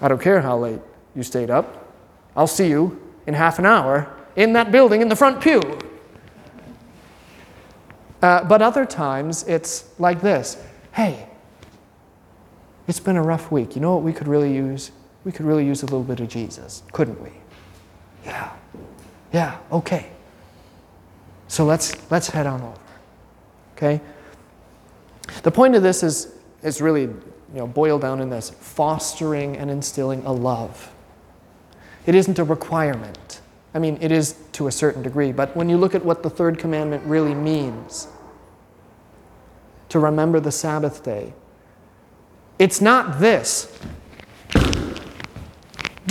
[0.00, 0.80] I don't care how late
[1.14, 1.92] you stayed up.
[2.36, 5.60] I'll see you in half an hour in that building in the front pew.
[8.22, 10.56] Uh, but other times it's like this
[10.92, 11.26] Hey,
[12.86, 13.74] it's been a rough week.
[13.74, 14.92] You know what we could really use?
[15.24, 17.30] We could really use a little bit of Jesus, couldn't we?
[18.24, 18.52] Yeah.
[19.32, 20.08] Yeah, okay.
[21.48, 22.80] So let's, let's head on over.
[23.76, 24.00] Okay?
[25.42, 27.18] The point of this is, is really you
[27.54, 30.92] know, boiled down in this fostering and instilling a love.
[32.06, 33.40] It isn't a requirement.
[33.74, 36.30] I mean, it is to a certain degree, but when you look at what the
[36.30, 38.08] third commandment really means,
[39.88, 41.32] to remember the Sabbath day,
[42.58, 43.78] it's not this.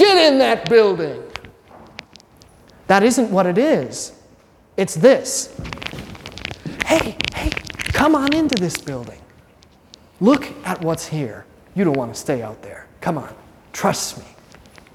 [0.02, 1.22] Get in that building.
[2.88, 4.14] That isn't what it is.
[4.76, 5.56] It's this.
[6.88, 7.52] Hey, hey,
[7.94, 9.22] come on into this building.
[10.20, 11.46] Look at what's here.
[11.76, 12.88] You don't want to stay out there.
[13.00, 13.32] Come on,
[13.74, 14.26] trust me.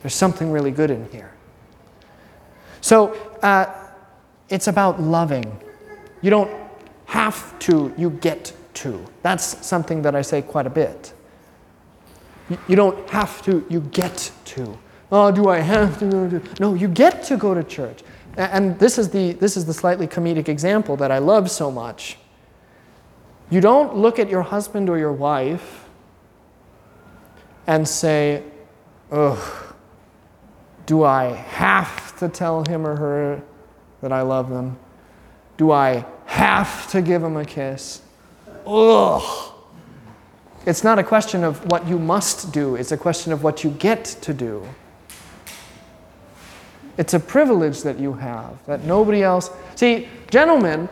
[0.03, 1.33] There's something really good in here.
[2.81, 3.15] So
[3.45, 3.73] uh,
[4.49, 5.57] it's about loving.
[6.21, 6.51] You don't
[7.05, 9.07] have to, you get to.
[9.23, 11.13] That's something that I say quite a bit.
[12.67, 14.77] You, don't have to, you get to.
[15.11, 16.43] Oh, do I have to go to?
[16.61, 18.03] No, you get to go to church.
[18.37, 22.19] And this is the, this is the slightly comedic example that I love so much.
[23.49, 25.85] You don't look at your husband or your wife
[27.67, 28.43] and say,
[29.11, 29.75] ugh,
[30.85, 33.43] do I have to tell him or her
[34.03, 34.79] that I love them?
[35.57, 38.03] Do I have to give him a kiss?
[38.67, 39.53] Ugh.
[40.67, 43.71] It's not a question of what you must do, it's a question of what you
[43.71, 44.67] get to do.
[46.99, 49.51] It's a privilege that you have that nobody else.
[49.75, 50.89] See, gentlemen,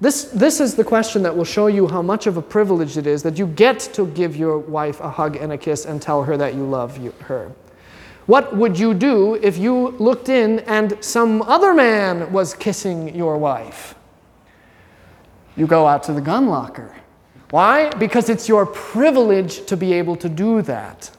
[0.00, 3.06] this, this is the question that will show you how much of a privilege it
[3.06, 6.22] is that you get to give your wife a hug and a kiss and tell
[6.22, 7.52] her that you love you, her.
[8.26, 13.38] What would you do if you looked in and some other man was kissing your
[13.38, 13.94] wife?
[15.56, 16.94] You go out to the gun locker.
[17.50, 17.88] Why?
[17.88, 21.10] Because it's your privilege to be able to do that.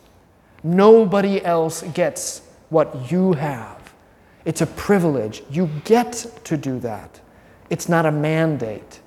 [0.64, 3.79] Nobody else gets what you have.
[4.46, 5.44] It's a privilege.
[5.50, 6.14] You get
[6.46, 7.20] to do that.
[7.70, 9.00] It's not a mandate.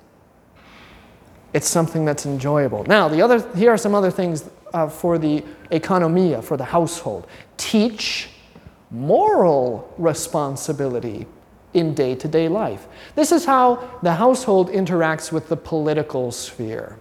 [1.53, 2.83] It's something that's enjoyable.
[2.85, 7.27] Now, the other, here are some other things uh, for the economia, for the household.
[7.57, 8.29] Teach
[8.89, 11.27] moral responsibility
[11.73, 12.87] in day to day life.
[13.15, 16.97] This is how the household interacts with the political sphere.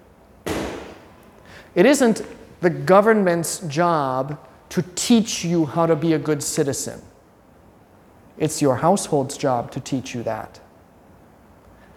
[1.75, 2.23] It isn't
[2.61, 4.39] the government's job
[4.71, 7.01] to teach you how to be a good citizen.
[8.39, 10.61] It's your household's job to teach you that.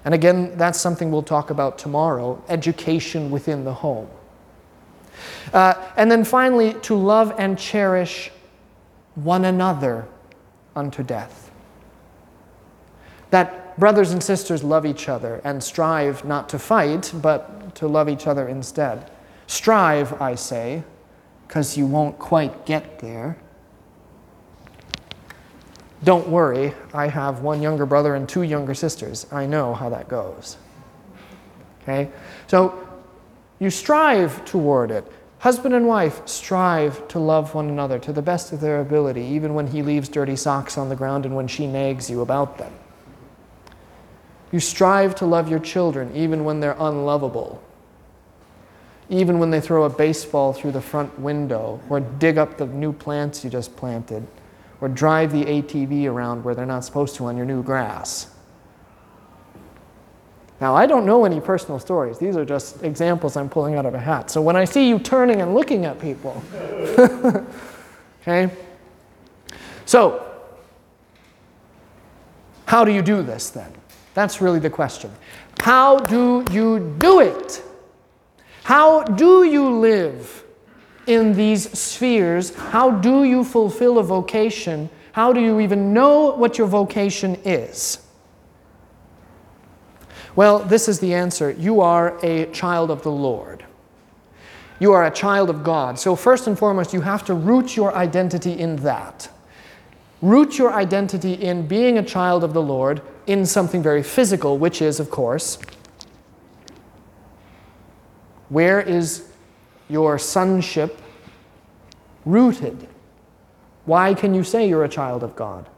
[0.04, 4.08] And again, that's something we'll talk about tomorrow education within the home.
[5.54, 8.32] Uh, and then finally, to love and cherish
[9.16, 10.08] one another
[10.76, 11.52] unto death.
[13.32, 18.10] That brothers and sisters love each other and strive not to fight, but to love
[18.10, 19.10] each other instead.
[19.48, 20.84] Strive, I say,
[21.48, 23.38] because you won't quite get there.
[26.06, 29.26] Don't worry, I have one younger brother and two younger sisters.
[29.32, 30.56] I know how that goes.
[31.82, 32.12] Okay?
[32.46, 32.88] So
[33.58, 35.12] you strive toward it.
[35.40, 39.56] Husband and wife strive to love one another to the best of their ability, even
[39.56, 42.74] when he leaves dirty socks on the ground and when she nags you about them.
[44.52, 47.64] You strive to love your children even when they're unlovable,
[49.10, 52.94] even when they throw a baseball through the front window or dig up the new
[52.94, 54.28] plants you just planted
[54.86, 58.28] or drive the ATV around where they're not supposed to on your new grass.
[60.62, 62.20] Now, I don't know any personal stories.
[62.20, 64.30] These are just examples I'm pulling out of a hat.
[64.30, 66.44] So when I see you turning and looking at people,
[68.22, 68.52] okay?
[69.86, 70.24] So,
[72.68, 73.74] how do you do this then?
[74.14, 75.12] That's really the question.
[75.62, 77.64] How do you do it?
[78.62, 80.45] How do you live
[81.08, 82.54] in these spheres?
[82.56, 84.90] How do you fulfill a vocation?
[85.12, 88.00] How do you even know what your vocation is?
[90.36, 91.52] Well, this is the answer.
[91.52, 93.64] You are a child of the Lord.
[94.80, 95.98] You are a child of God.
[95.98, 99.30] So, first and foremost, you have to root your identity in that.
[100.22, 104.82] Root your identity in being a child of the Lord in something very physical, which
[104.82, 105.60] is, of course,
[108.50, 109.30] where is
[109.90, 111.02] your sonship
[112.26, 112.88] rooted?
[113.86, 115.70] Why can you say you're a child of God?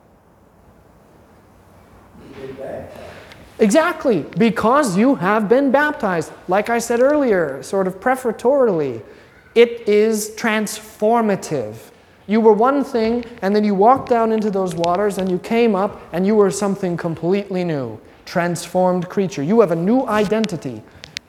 [3.59, 6.31] Exactly, because you have been baptized.
[6.47, 9.01] Like I said earlier, sort of prefatory,
[9.55, 11.75] it is transformative.
[12.27, 15.75] You were one thing, and then you walked down into those waters, and you came
[15.75, 19.41] up, and you were something completely new, transformed creature.
[19.41, 20.83] You have a new identity.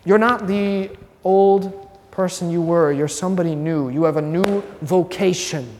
[0.04, 0.90] You're not the
[1.24, 1.87] old
[2.18, 3.90] person you were, you're somebody new.
[3.90, 5.78] You have a new vocation.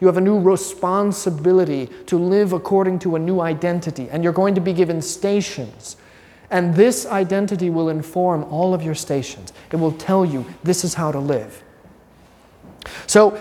[0.00, 4.54] You have a new responsibility to live according to a new identity, and you're going
[4.54, 5.98] to be given stations.
[6.50, 9.52] And this identity will inform all of your stations.
[9.70, 11.62] It will tell you this is how to live.
[13.06, 13.38] So,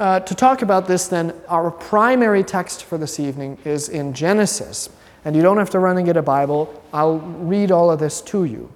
[0.00, 4.88] uh, to talk about this, then, our primary text for this evening is in Genesis.
[5.26, 8.22] And you don't have to run and get a Bible, I'll read all of this
[8.32, 8.72] to you.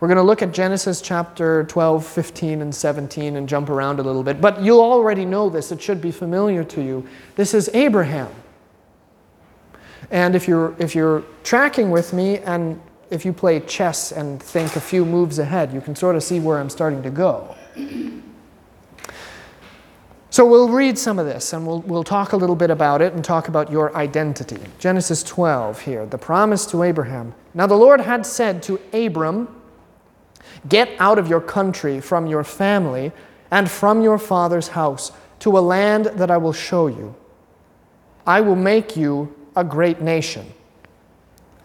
[0.00, 4.02] We're going to look at Genesis chapter 12, 15, and 17 and jump around a
[4.02, 4.40] little bit.
[4.40, 7.06] But you'll already know this, it should be familiar to you.
[7.34, 8.32] This is Abraham.
[10.10, 12.80] And if you're, if you're tracking with me and
[13.10, 16.38] if you play chess and think a few moves ahead, you can sort of see
[16.38, 17.56] where I'm starting to go.
[20.30, 23.14] So we'll read some of this and we'll, we'll talk a little bit about it
[23.14, 24.60] and talk about your identity.
[24.78, 27.34] Genesis 12 here, the promise to Abraham.
[27.54, 29.57] Now the Lord had said to Abram,
[30.66, 33.12] Get out of your country, from your family,
[33.50, 37.14] and from your father's house, to a land that I will show you.
[38.26, 40.46] I will make you a great nation.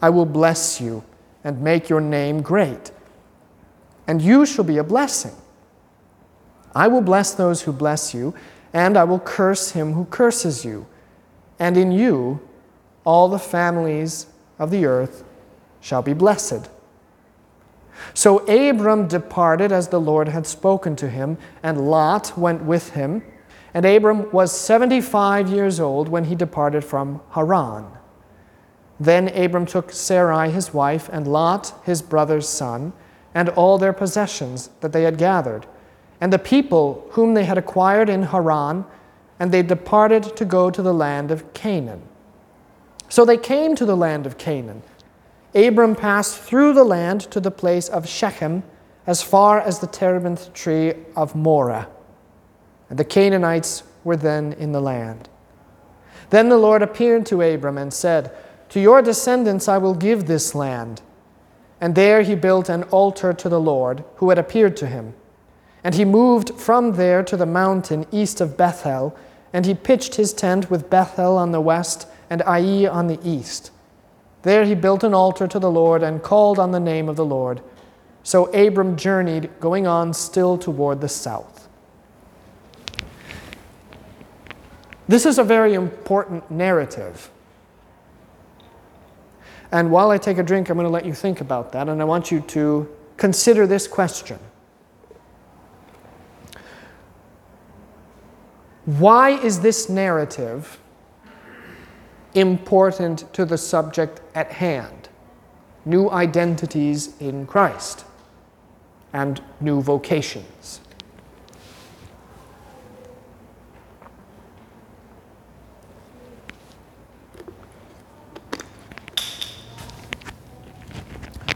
[0.01, 1.03] I will bless you
[1.43, 2.91] and make your name great,
[4.07, 5.33] and you shall be a blessing.
[6.75, 8.33] I will bless those who bless you,
[8.73, 10.87] and I will curse him who curses you.
[11.59, 12.41] And in you
[13.05, 14.27] all the families
[14.57, 15.23] of the earth
[15.81, 16.69] shall be blessed.
[18.13, 23.23] So Abram departed as the Lord had spoken to him, and Lot went with him.
[23.73, 27.87] And Abram was 75 years old when he departed from Haran.
[28.99, 32.93] Then Abram took Sarai his wife, and Lot his brother's son,
[33.33, 35.65] and all their possessions that they had gathered,
[36.21, 38.85] and the people whom they had acquired in Haran,
[39.39, 42.03] and they departed to go to the land of Canaan.
[43.09, 44.83] So they came to the land of Canaan.
[45.55, 48.63] Abram passed through the land to the place of Shechem,
[49.05, 51.87] as far as the terebinth tree of Moreh.
[52.89, 55.29] And the Canaanites were then in the land.
[56.29, 58.31] Then the Lord appeared to Abram and said,
[58.69, 61.01] To your descendants I will give this land.
[61.79, 65.13] And there he built an altar to the Lord, who had appeared to him.
[65.83, 69.15] And he moved from there to the mountain east of Bethel,
[69.51, 73.69] and he pitched his tent with Bethel on the west and Ai on the east.
[74.43, 77.25] There he built an altar to the Lord and called on the name of the
[77.25, 77.61] Lord.
[78.23, 81.67] So Abram journeyed, going on still toward the south.
[85.07, 87.29] This is a very important narrative.
[89.71, 92.01] And while I take a drink, I'm going to let you think about that, and
[92.01, 94.39] I want you to consider this question
[98.85, 100.79] Why is this narrative
[102.35, 105.09] important to the subject at hand
[105.85, 108.05] new identities in Christ
[109.11, 110.79] and new vocations.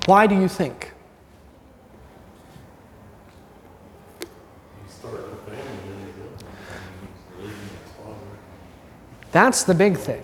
[0.06, 0.94] Why do you think?
[9.34, 10.22] That's the big thing.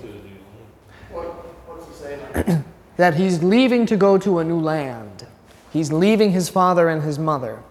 [1.12, 1.26] What,
[1.68, 2.64] what's he saying?
[2.98, 5.28] That he's leaving to go to a new land.
[5.72, 7.64] He's leaving his father and his mother.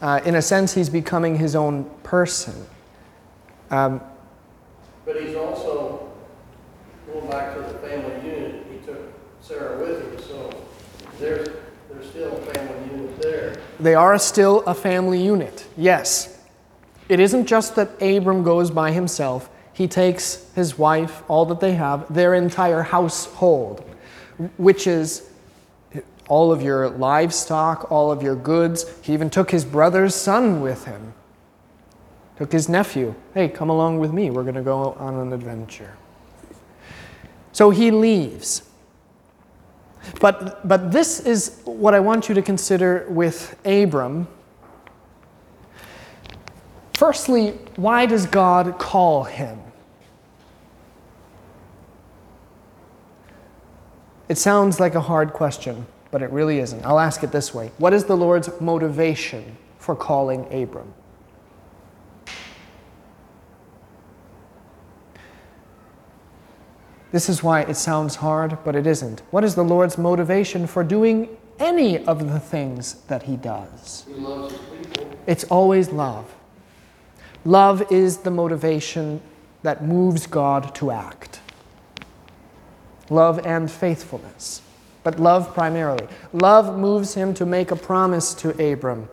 [0.00, 2.66] Uh, in a sense, he's becoming his own person.
[3.70, 4.00] Um,
[5.04, 6.08] But he's also,
[7.12, 10.50] going back to the family unit, he took Sarah with him, so
[11.18, 11.48] there's,
[11.90, 13.56] there's still a family unit there.
[13.80, 16.38] they are still a family unit, yes.
[17.08, 21.72] It isn't just that Abram goes by himself, he takes his wife, all that they
[21.74, 23.84] have, their entire household,
[24.56, 25.28] which is
[26.28, 28.84] all of your livestock, all of your goods.
[29.02, 31.14] He even took his brother's son with him,
[32.36, 33.14] took his nephew.
[33.34, 35.96] Hey, come along with me, we're going to go on an adventure.
[37.52, 38.62] So he leaves.
[40.20, 44.28] But, but this is what I want you to consider with Abram.
[46.94, 49.60] Firstly, why does God call him?
[54.28, 56.84] It sounds like a hard question, but it really isn't.
[56.84, 60.92] I'll ask it this way What is the Lord's motivation for calling Abram?
[67.10, 69.22] This is why it sounds hard, but it isn't.
[69.30, 74.04] What is the Lord's motivation for doing any of the things that He does?
[74.06, 75.10] He loves his people.
[75.26, 76.34] It's always love.
[77.46, 79.22] Love is the motivation
[79.62, 81.40] that moves God to act.
[83.10, 84.62] Love and faithfulness,
[85.02, 86.06] but love primarily.
[86.32, 89.08] Love moves him to make a promise to Abram,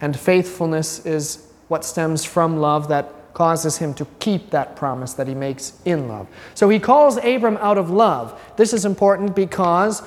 [0.00, 5.26] and faithfulness is what stems from love that causes him to keep that promise that
[5.26, 6.26] he makes in love.
[6.54, 8.38] So he calls Abram out of love.
[8.56, 10.02] This is important because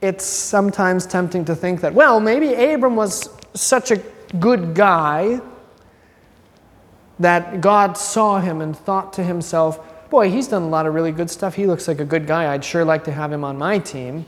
[0.00, 4.02] it's sometimes tempting to think that, well, maybe Abram was such a
[4.38, 5.40] good guy
[7.18, 9.78] that God saw him and thought to himself,
[10.10, 11.54] boy, he's done a lot of really good stuff.
[11.54, 12.52] He looks like a good guy.
[12.52, 14.26] I'd sure like to have him on my team.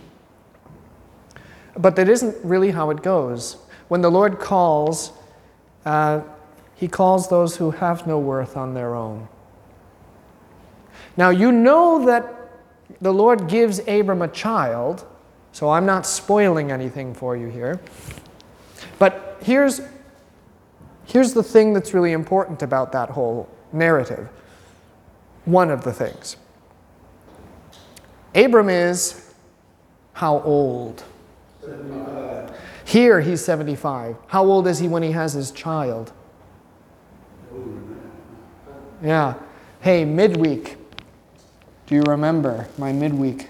[1.76, 3.56] But that isn't really how it goes.
[3.88, 5.12] When the Lord calls,
[5.84, 6.22] uh,
[6.74, 9.28] he calls those who have no worth on their own.
[11.16, 12.32] Now, you know that
[13.00, 15.04] the Lord gives Abram a child,
[15.52, 17.80] so I'm not spoiling anything for you here.
[18.98, 19.80] But here's
[21.12, 24.28] Here's the thing that's really important about that whole narrative.
[25.44, 26.36] One of the things.
[28.34, 29.34] Abram is
[30.12, 31.04] how old?
[31.60, 32.56] 75.
[32.84, 34.16] Here he's 75.
[34.28, 36.12] How old is he when he has his child?
[39.02, 39.34] Yeah.
[39.80, 40.76] Hey, midweek.
[41.86, 43.48] Do you remember my midweek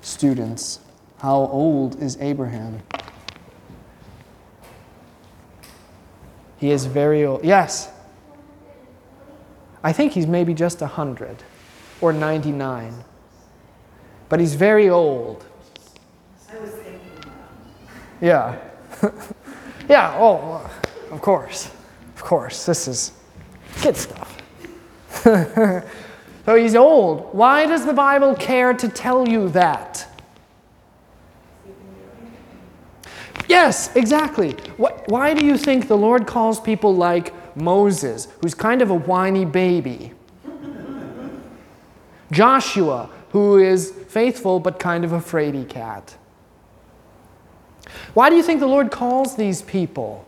[0.00, 0.80] students?
[1.18, 2.82] How old is Abraham?
[6.58, 7.44] He is very old.
[7.44, 7.90] Yes.
[9.86, 11.44] I think he's maybe just 100
[12.00, 13.04] or 99.
[14.28, 15.46] But he's very old.
[18.20, 18.58] Yeah.
[19.88, 21.70] yeah, oh, uh, of course.
[22.16, 22.66] Of course.
[22.66, 23.12] This is
[23.76, 24.36] kid stuff.
[25.22, 27.32] so he's old.
[27.32, 30.04] Why does the Bible care to tell you that?
[33.48, 34.56] Yes, exactly.
[34.78, 39.44] Why do you think the Lord calls people like Moses, who's kind of a whiny
[39.44, 40.12] baby?
[42.30, 46.16] Joshua, who is faithful but kind of a fraidy cat?
[48.14, 50.26] Why do you think the Lord calls these people?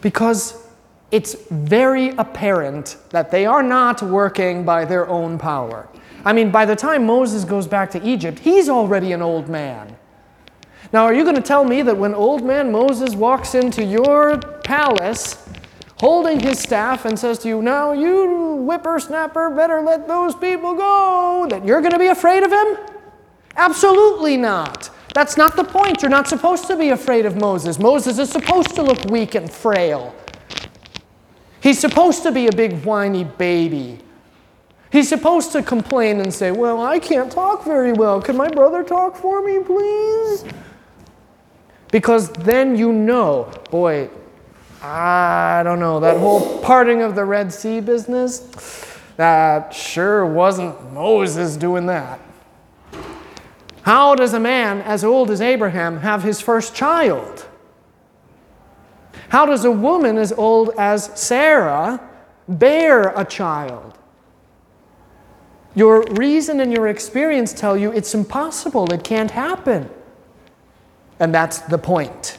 [0.00, 0.66] Because
[1.10, 5.88] it's very apparent that they are not working by their own power.
[6.24, 9.96] I mean, by the time Moses goes back to Egypt, he's already an old man.
[10.94, 14.38] Now, are you going to tell me that when old man Moses walks into your
[14.38, 15.44] palace
[15.98, 21.48] holding his staff and says to you, Now, you whippersnapper, better let those people go,
[21.50, 22.78] that you're going to be afraid of him?
[23.56, 24.88] Absolutely not.
[25.14, 26.00] That's not the point.
[26.00, 27.80] You're not supposed to be afraid of Moses.
[27.80, 30.14] Moses is supposed to look weak and frail.
[31.60, 33.98] He's supposed to be a big whiny baby.
[34.92, 38.22] He's supposed to complain and say, Well, I can't talk very well.
[38.22, 40.44] Can my brother talk for me, please?
[41.94, 44.10] Because then you know, boy,
[44.82, 48.40] I don't know, that whole parting of the Red Sea business,
[49.16, 52.18] that sure wasn't Moses doing that.
[53.82, 57.46] How does a man as old as Abraham have his first child?
[59.28, 62.00] How does a woman as old as Sarah
[62.48, 63.96] bear a child?
[65.76, 69.88] Your reason and your experience tell you it's impossible, it can't happen.
[71.20, 72.38] And that's the point.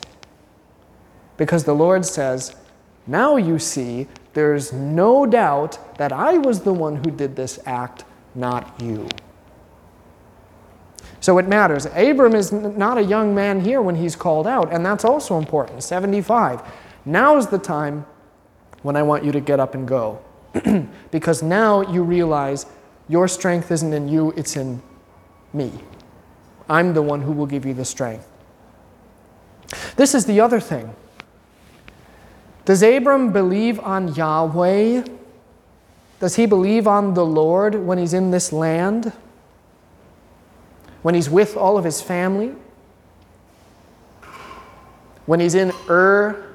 [1.37, 2.55] Because the Lord says,
[3.07, 8.03] Now you see, there's no doubt that I was the one who did this act,
[8.33, 9.07] not you.
[11.21, 11.87] So it matters.
[11.95, 15.83] Abram is not a young man here when he's called out, and that's also important
[15.83, 16.61] 75.
[17.05, 18.05] Now is the time
[18.81, 20.23] when I want you to get up and go.
[21.11, 22.65] because now you realize
[23.07, 24.81] your strength isn't in you, it's in
[25.53, 25.71] me.
[26.69, 28.27] I'm the one who will give you the strength.
[29.95, 30.95] This is the other thing.
[32.65, 35.03] Does Abram believe on Yahweh?
[36.19, 39.13] Does he believe on the Lord when he's in this land?
[41.01, 42.55] When he's with all of his family?
[45.25, 46.45] When he's in Ur,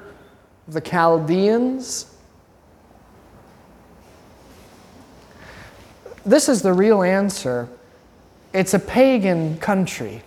[0.67, 2.13] of the Chaldeans?
[6.25, 7.67] This is the real answer.
[8.53, 10.21] It's a pagan country,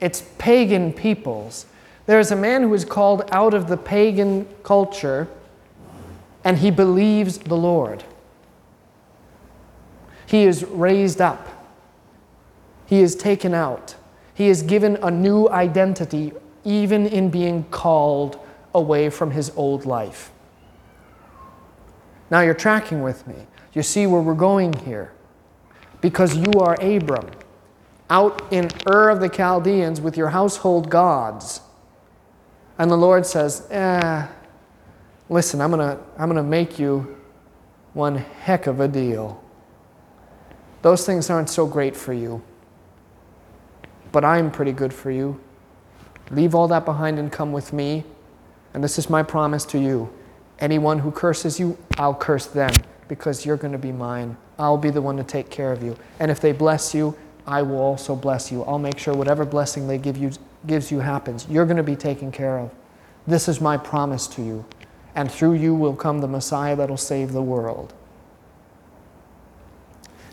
[0.00, 1.66] it's pagan peoples.
[2.06, 5.28] There is a man who is called out of the pagan culture
[6.44, 8.04] and he believes the Lord.
[10.26, 11.48] He is raised up.
[12.86, 13.96] He is taken out.
[14.32, 16.32] He is given a new identity,
[16.62, 18.38] even in being called
[18.72, 20.30] away from his old life.
[22.30, 23.34] Now you're tracking with me.
[23.72, 25.12] You see where we're going here.
[26.00, 27.30] Because you are Abram,
[28.08, 31.60] out in Ur of the Chaldeans with your household gods
[32.78, 34.26] and the Lord says, eh,
[35.28, 37.16] listen, I'm going to I'm going to make you
[37.94, 39.42] one heck of a deal.
[40.82, 42.42] Those things aren't so great for you,
[44.12, 45.40] but I'm pretty good for you.
[46.30, 48.04] Leave all that behind and come with me.
[48.74, 50.12] And this is my promise to you.
[50.58, 52.72] Anyone who curses you, I'll curse them
[53.08, 54.36] because you're going to be mine.
[54.58, 55.96] I'll be the one to take care of you.
[56.20, 57.16] And if they bless you,
[57.46, 58.64] I will also bless you.
[58.64, 60.32] I'll make sure whatever blessing they give you
[60.66, 61.46] gives you happens.
[61.48, 62.70] You're going to be taken care of.
[63.26, 64.64] This is my promise to you.
[65.14, 67.94] And through you will come the Messiah that'll save the world.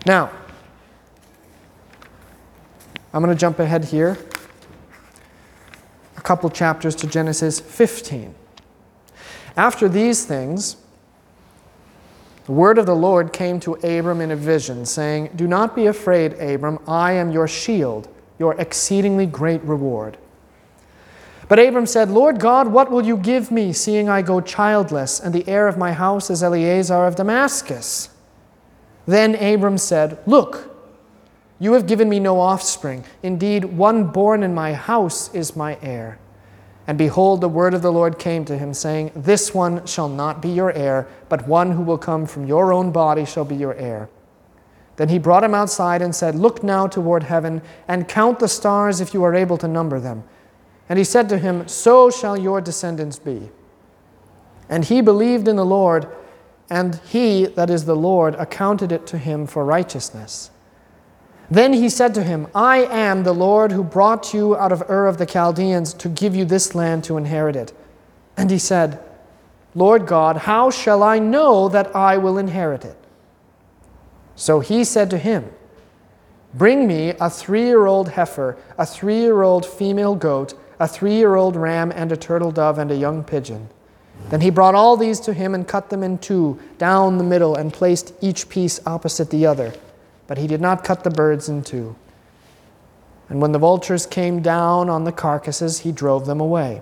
[0.06, 0.32] Now,
[3.14, 4.18] I'm going to jump ahead here
[6.18, 8.34] a couple chapters to Genesis 15.
[9.56, 10.78] After these things,
[12.46, 15.86] the word of the Lord came to Abram in a vision, saying, Do not be
[15.88, 18.10] afraid, Abram, I am your shield,
[18.40, 20.18] your exceedingly great reward.
[21.54, 25.32] But Abram said, Lord God, what will you give me, seeing I go childless, and
[25.32, 28.10] the heir of my house is Eliezer of Damascus?
[29.06, 30.76] Then Abram said, Look,
[31.60, 33.06] you have given me no offspring.
[33.22, 36.18] Indeed, one born in my house is my heir.
[36.88, 40.42] And behold, the word of the Lord came to him, saying, This one shall not
[40.42, 43.76] be your heir, but one who will come from your own body shall be your
[43.76, 44.10] heir.
[44.96, 49.00] Then he brought him outside and said, Look now toward heaven, and count the stars
[49.00, 50.24] if you are able to number them.
[50.90, 53.50] And he said to him, So shall your descendants be.
[54.70, 56.08] And he believed in the Lord,
[56.70, 60.52] and he, that is the Lord, accounted it to him for righteousness.
[61.50, 65.08] Then he said to him, I am the Lord who brought you out of Ur
[65.08, 67.74] of the Chaldeans to give you this land to inherit it.
[68.38, 69.00] And he said,
[69.76, 72.98] Lord God, how shall I know that I will inherit it?
[74.36, 75.52] So he said to him,
[76.54, 80.54] Bring me a three year old heifer, a three year old female goat,
[80.84, 83.70] a three year old ram, and a turtle dove, and a young pigeon.
[84.30, 87.56] Then he brought all these to him and cut them in two, down the middle,
[87.56, 89.74] and placed each piece opposite the other
[90.28, 91.96] but he did not cut the birds in two.
[93.30, 96.82] And when the vultures came down on the carcasses, he drove them away.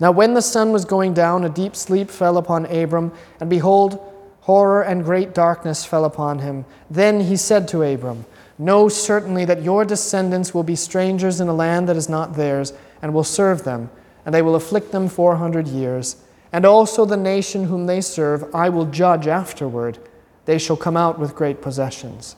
[0.00, 4.00] Now, when the sun was going down, a deep sleep fell upon Abram, and behold,
[4.40, 6.64] horror and great darkness fell upon him.
[6.90, 8.26] Then he said to Abram,
[8.58, 12.72] Know certainly that your descendants will be strangers in a land that is not theirs,
[13.02, 13.90] and will serve them,
[14.24, 16.16] and they will afflict them four hundred years.
[16.52, 19.98] And also the nation whom they serve I will judge afterward
[20.44, 22.36] they shall come out with great possessions.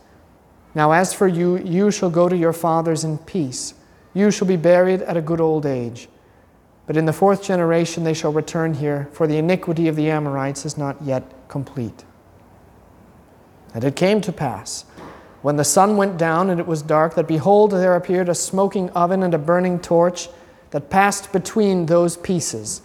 [0.75, 3.75] Now, as for you, you shall go to your fathers in peace.
[4.15, 6.09] You shall be buried at a good old age.
[6.87, 10.65] But in the fourth generation they shall return here, for the iniquity of the Amorites
[10.65, 12.05] is not yet complete.
[13.75, 14.85] And it came to pass,
[15.47, 18.91] when the sun went down and it was dark, that behold, there appeared a smoking
[18.91, 20.29] oven and a burning torch
[20.71, 22.83] that passed between those pieces.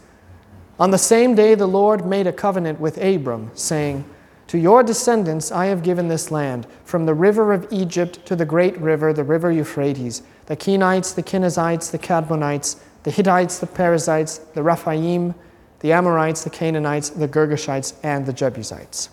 [0.80, 4.06] On the same day the Lord made a covenant with Abram, saying,
[4.46, 8.46] to your descendants I have given this land, from the river of Egypt to the
[8.46, 14.38] great river, the river Euphrates, the Kenites, the Kenizzites, the Cadmonites, the Hittites, the Perizzites,
[14.54, 15.34] the Rephaim,
[15.80, 19.10] the Amorites, the Canaanites, the Girgashites, and the Jebusites.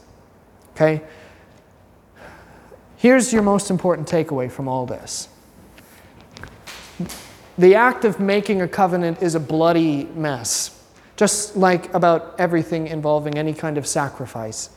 [0.74, 1.02] Okay?
[2.98, 5.28] Here's your most important takeaway from all this.
[7.56, 10.82] The act of making a covenant is a bloody mess,
[11.16, 14.70] just like about everything involving any kind of sacrifice.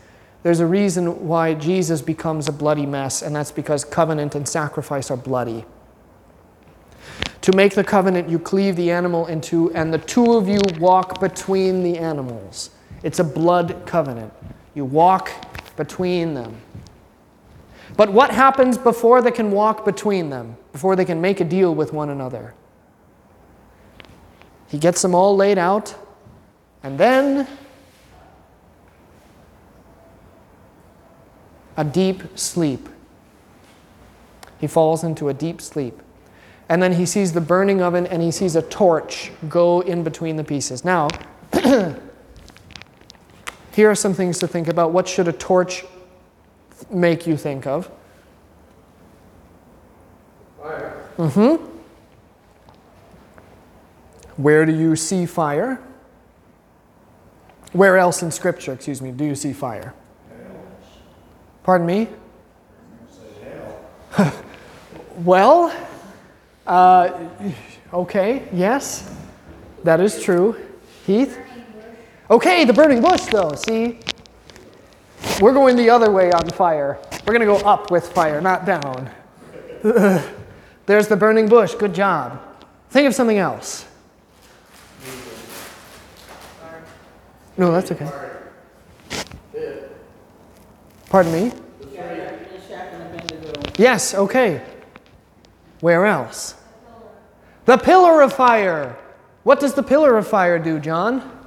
[0.44, 5.10] There's a reason why Jesus becomes a bloody mess, and that's because covenant and sacrifice
[5.10, 5.66] are bloody.
[7.42, 10.60] To make the covenant, you cleave the animal in two, and the two of you
[10.80, 12.70] walk between the animals.
[13.02, 14.32] It's a blood covenant.
[14.76, 15.32] You walk
[15.76, 16.62] between them.
[18.02, 21.76] But what happens before they can walk between them, before they can make a deal
[21.76, 22.56] with one another?
[24.70, 25.94] He gets them all laid out,
[26.82, 27.48] and then
[31.78, 32.90] a deep sleep.
[34.60, 36.02] He falls into a deep sleep.
[36.70, 40.38] And then he sees the burning oven and he sees a torch go in between
[40.38, 40.84] the pieces.
[40.84, 41.08] Now,
[43.76, 44.92] here are some things to think about.
[44.92, 45.86] What should a torch
[46.90, 47.90] make you think of?
[50.58, 51.10] Fire.
[51.18, 51.66] Mm-hmm.
[54.38, 55.82] Where do you see fire?
[57.74, 59.94] Where else in Scripture, excuse me, do you see fire?
[61.64, 62.08] Pardon me?
[65.18, 65.74] well,
[66.68, 67.28] uh,
[67.94, 69.10] okay, yes,
[69.84, 70.56] that is true.
[71.06, 71.40] Heath?
[72.30, 74.00] Okay, the burning bush, though, see?
[75.42, 77.00] We're going the other way on fire.
[77.26, 79.10] We're going to go up with fire, not down.
[80.86, 81.74] There's the burning bush.
[81.74, 82.40] Good job.
[82.92, 83.86] Think of something else.
[87.58, 88.10] No, that's okay.
[91.10, 91.52] Pardon me?
[93.78, 94.62] Yes, okay.
[95.80, 96.54] Where else?
[97.66, 98.96] The pillar of fire.
[99.42, 101.41] What does the pillar of fire do, John?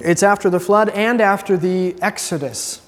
[0.00, 2.82] It's after the flood and after the Exodus.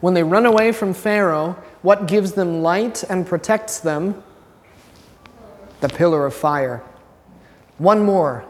[0.00, 4.22] When they run away from Pharaoh, what gives them light and protects them?
[5.80, 6.82] The pillar of fire.
[7.78, 8.44] One more.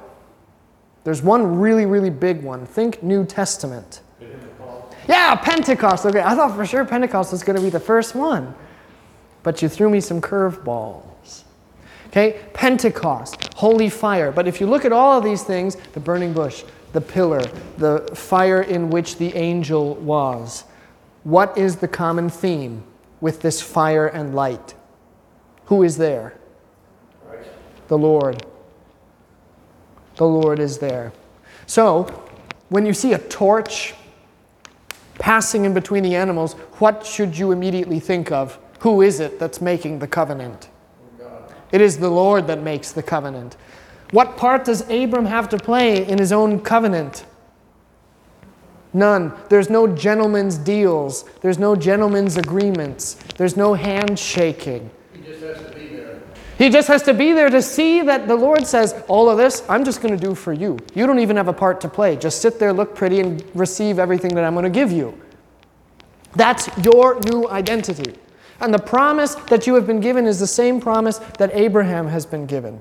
[1.05, 2.66] There's one really, really big one.
[2.66, 4.01] Think New Testament.
[5.07, 6.07] Yeah, Pentecost.
[6.07, 8.55] Okay, I thought for sure Pentecost was going to be the first one,
[9.42, 11.42] but you threw me some curveballs.
[12.09, 14.32] Okay, Pentecost, holy fire.
[14.32, 16.64] But if you look at all of these things the burning bush,
[16.95, 17.42] the pillar,
[17.76, 20.64] the fire in which the angel was
[21.24, 22.84] what is the common theme
[23.20, 24.74] with this fire and light?
[25.66, 26.38] Who is there?
[27.88, 28.45] The Lord.
[30.16, 31.12] The Lord is there.
[31.66, 32.05] So,
[32.68, 33.95] when you see a torch
[35.18, 38.59] passing in between the animals, what should you immediately think of?
[38.80, 40.68] Who is it that's making the covenant?
[41.72, 43.57] It is the Lord that makes the covenant.
[44.15, 47.27] What part does Abram have to play in his own covenant?
[48.93, 49.33] None.
[49.49, 51.25] There's no gentleman's deals.
[51.41, 53.15] There's no gentleman's agreements.
[53.37, 54.89] There's no handshaking.
[55.12, 56.23] he just has to be there.
[56.59, 59.65] He just has to be there to see that the Lord says, All of this,
[59.69, 60.79] I'm just going to do for you.
[60.95, 62.15] You don't even have a part to play.
[62.15, 65.21] Just sit there, look pretty, and receive everything that I'm going to give you.
[66.37, 68.15] That's your new identity.
[68.61, 72.25] And the promise that you have been given is the same promise that Abraham has
[72.25, 72.81] been given.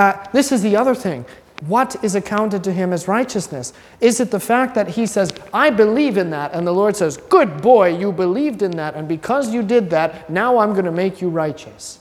[0.00, 1.26] Uh, this is the other thing.
[1.66, 3.74] What is accounted to him as righteousness?
[4.00, 7.18] Is it the fact that he says, I believe in that, and the Lord says,
[7.18, 10.90] Good boy, you believed in that, and because you did that, now I'm going to
[10.90, 11.98] make you righteous?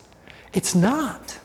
[0.54, 1.40] It's not.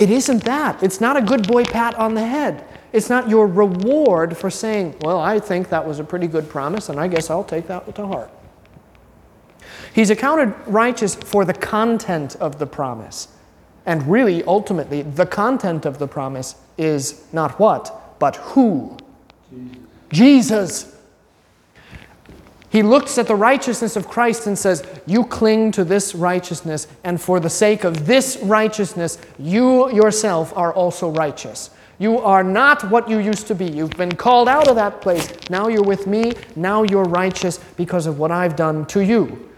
[0.00, 0.80] It isn't that.
[0.80, 2.64] It's not a good boy pat on the head.
[2.92, 6.88] It's not your reward for saying, Well, I think that was a pretty good promise,
[6.88, 8.30] and I guess I'll take that to heart.
[9.92, 13.26] He's accounted righteous for the content of the promise.
[13.84, 18.96] And really, ultimately, the content of the promise is not what, but who?
[20.10, 20.96] Jesus.
[22.70, 27.20] He looks at the righteousness of Christ and says, You cling to this righteousness, and
[27.20, 31.70] for the sake of this righteousness, you yourself are also righteous.
[31.98, 33.66] You are not what you used to be.
[33.66, 35.28] You've been called out of that place.
[35.50, 36.32] Now you're with me.
[36.56, 39.50] Now you're righteous because of what I've done to you.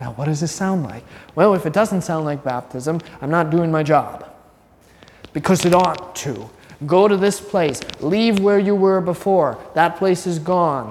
[0.00, 1.04] Now, what does this sound like?
[1.34, 4.28] Well, if it doesn't sound like baptism, I'm not doing my job.
[5.32, 6.48] Because it ought to.
[6.86, 7.80] Go to this place.
[8.00, 9.58] Leave where you were before.
[9.74, 10.90] That place is gone.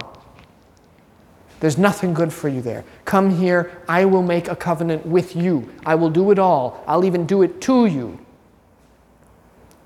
[1.60, 2.86] There's nothing good for you there.
[3.06, 3.82] Come here.
[3.88, 5.70] I will make a covenant with you.
[5.86, 6.84] I will do it all.
[6.88, 8.20] I'll even do it to you.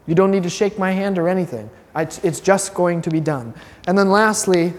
[0.06, 1.70] You don't need to shake my hand or anything.
[1.96, 3.54] It's, just going to be done.
[3.88, 4.74] And then lastly,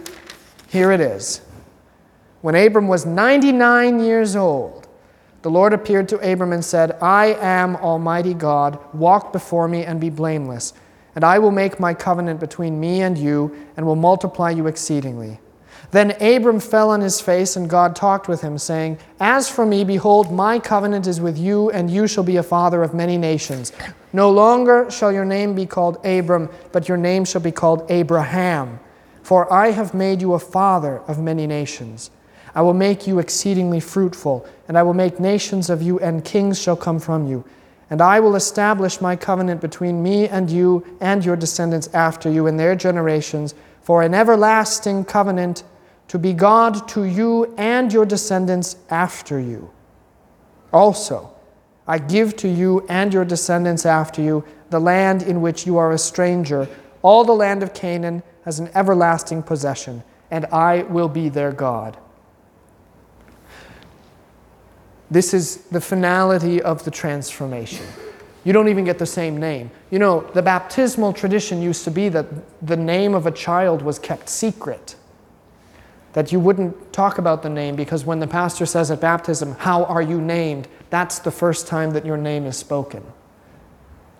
[0.68, 1.40] here it is.
[2.44, 4.86] When Abram was 99 years old,
[5.40, 8.78] the Lord appeared to Abram and said, I am Almighty God.
[8.92, 10.74] Walk before me and be blameless.
[11.14, 15.40] And I will make my covenant between me and you, and will multiply you exceedingly.
[15.90, 19.82] Then Abram fell on his face, and God talked with him, saying, As for me,
[19.82, 23.72] behold, my covenant is with you, and you shall be a father of many nations.
[24.12, 28.80] No longer shall your name be called Abram, but your name shall be called Abraham.
[29.22, 32.10] For I have made you a father of many nations.
[32.54, 36.60] I will make you exceedingly fruitful, and I will make nations of you, and kings
[36.60, 37.44] shall come from you.
[37.90, 42.46] And I will establish my covenant between me and you and your descendants after you
[42.46, 45.64] in their generations for an everlasting covenant
[46.08, 49.70] to be God to you and your descendants after you.
[50.72, 51.30] Also,
[51.86, 55.92] I give to you and your descendants after you the land in which you are
[55.92, 56.68] a stranger,
[57.02, 61.98] all the land of Canaan as an everlasting possession, and I will be their God.
[65.10, 67.86] This is the finality of the transformation.
[68.44, 69.70] You don't even get the same name.
[69.90, 72.26] You know, the baptismal tradition used to be that
[72.66, 74.96] the name of a child was kept secret.
[76.12, 79.84] That you wouldn't talk about the name because when the pastor says at baptism, How
[79.84, 80.68] are you named?
[80.90, 83.02] that's the first time that your name is spoken.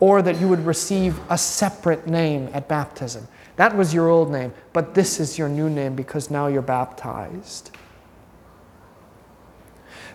[0.01, 3.29] Or that you would receive a separate name at baptism.
[3.57, 7.71] That was your old name, but this is your new name because now you're baptized.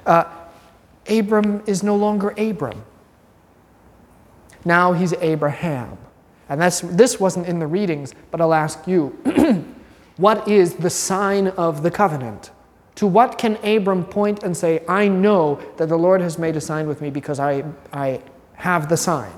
[0.05, 0.25] Uh,
[1.09, 2.83] Abram is no longer Abram.
[4.65, 5.97] Now he's Abraham.
[6.49, 9.09] And that's, this wasn't in the readings, but I'll ask you
[10.17, 12.51] what is the sign of the covenant
[12.95, 16.61] To what can Abram point and say, I know that the Lord has made a
[16.61, 18.21] sign with me because I, I
[18.55, 19.31] have the sign?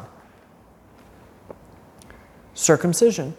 [2.56, 3.36] Circumcision.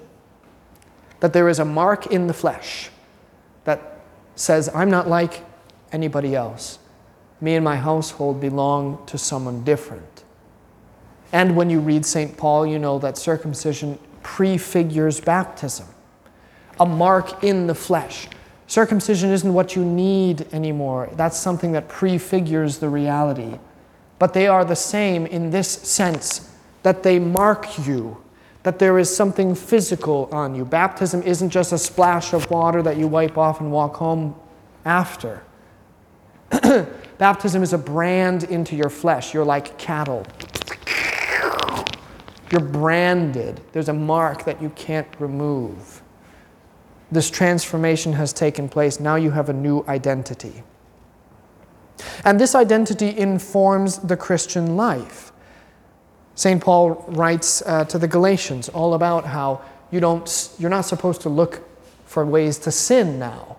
[1.21, 2.91] That there is a mark in the flesh
[3.65, 4.01] that
[4.37, 5.45] says, I'm not like
[5.93, 6.79] anybody else.
[7.43, 10.23] Me and my household belong to someone different.
[11.33, 12.37] And when you read St.
[12.37, 15.89] Paul, you know that circumcision prefigures baptism,
[16.79, 18.29] a mark in the flesh.
[18.69, 23.59] Circumcision isn't what you need anymore, that's something that prefigures the reality.
[24.21, 26.49] But they are the same in this sense
[26.85, 28.23] that they mark you,
[28.63, 30.65] that there is something physical on you.
[30.65, 34.37] Baptism isn't just a splash of water that you wipe off and walk home
[34.85, 35.43] after.
[37.23, 39.33] Baptism is a brand into your flesh.
[39.33, 40.27] You're like cattle.
[42.51, 43.61] You're branded.
[43.71, 46.03] There's a mark that you can't remove.
[47.13, 48.99] This transformation has taken place.
[48.99, 50.65] Now you have a new identity.
[52.25, 55.31] And this identity informs the Christian life.
[56.35, 56.61] St.
[56.61, 59.63] Paul writes uh, to the Galatians all about how
[59.93, 61.63] you don't, you're not supposed to look
[62.05, 63.59] for ways to sin now.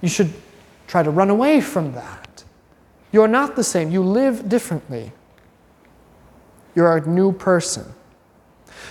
[0.00, 0.32] You should
[0.92, 2.44] try to run away from that.
[3.12, 5.12] You're not the same, you live differently.
[6.74, 7.86] You're a new person.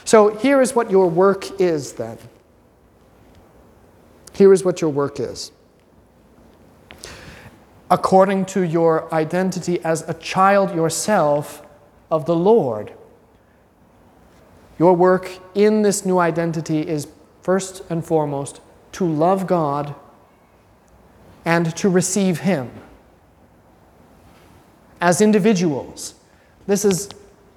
[0.04, 2.18] So here is what your work is then.
[4.34, 5.52] Here is what your work is.
[7.92, 11.62] According to your identity as a child yourself
[12.10, 12.94] of the Lord,
[14.80, 17.08] your work in this new identity is
[17.44, 18.60] first and foremost
[18.94, 19.94] to love God
[21.46, 22.72] and to receive Him.
[25.00, 26.16] As individuals,
[26.68, 27.10] this is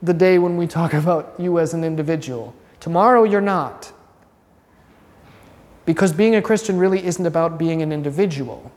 [0.02, 2.54] the day when we talk about you as an individual.
[2.80, 3.92] Tomorrow, you're not.
[5.86, 8.72] Because being a Christian really isn't about being an individual,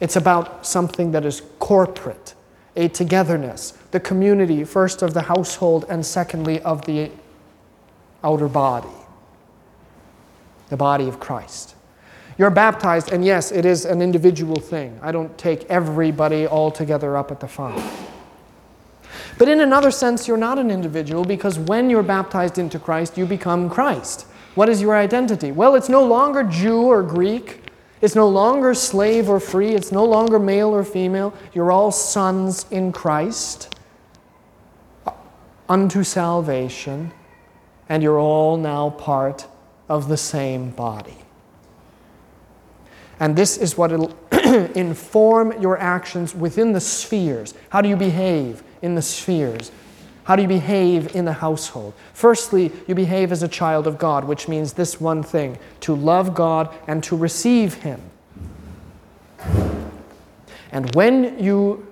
[0.00, 2.34] it's about something that is corporate,
[2.76, 7.10] a togetherness, the community, first of the household, and secondly of the
[8.22, 8.88] outer body,
[10.70, 11.73] the body of Christ.
[12.36, 14.98] You're baptized, and yes, it is an individual thing.
[15.02, 17.80] I don't take everybody all together up at the font.
[19.38, 23.26] But in another sense, you're not an individual because when you're baptized into Christ, you
[23.26, 24.26] become Christ.
[24.54, 25.50] What is your identity?
[25.50, 27.60] Well, it's no longer Jew or Greek.
[28.00, 29.70] It's no longer slave or free.
[29.70, 31.34] It's no longer male or female.
[31.52, 33.76] You're all sons in Christ
[35.06, 35.12] uh,
[35.68, 37.12] unto salvation,
[37.88, 39.46] and you're all now part
[39.88, 41.23] of the same body.
[43.20, 44.16] And this is what will
[44.74, 47.54] inform your actions within the spheres.
[47.70, 49.70] How do you behave in the spheres?
[50.24, 51.92] How do you behave in the household?
[52.14, 56.34] Firstly, you behave as a child of God, which means this one thing to love
[56.34, 58.00] God and to receive Him.
[60.72, 61.86] And when you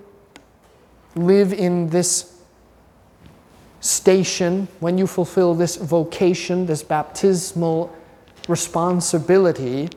[1.15, 2.41] live in this
[3.81, 7.95] station, when you fulfill this vocation, this baptismal
[8.47, 9.89] responsibility,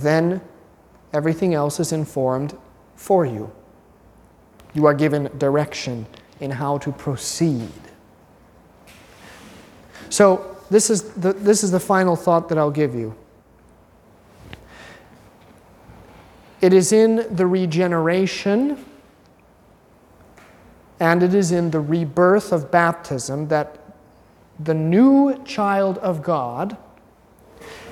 [0.00, 0.40] then
[1.12, 2.56] everything else is informed
[2.96, 3.50] for you.
[4.74, 6.06] You are given direction
[6.40, 7.70] in how to proceed.
[10.10, 13.14] So, this is the, this is the final thought that I'll give you.
[16.60, 18.84] It is in the regeneration
[21.00, 23.78] and it is in the rebirth of baptism that
[24.58, 26.76] the new child of God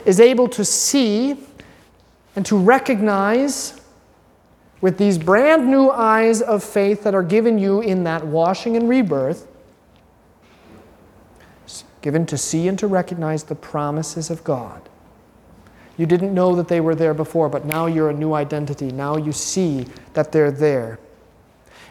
[0.05, 1.35] is able to see
[2.37, 3.81] and to recognize
[4.81, 8.89] with these brand new eyes of faith that are given you in that washing and
[8.89, 9.49] rebirth,
[12.03, 14.89] given to see and to recognize the promises of God.
[15.97, 18.93] You didn't know that they were there before, but now you're a new identity.
[18.93, 21.01] Now you see that they're there.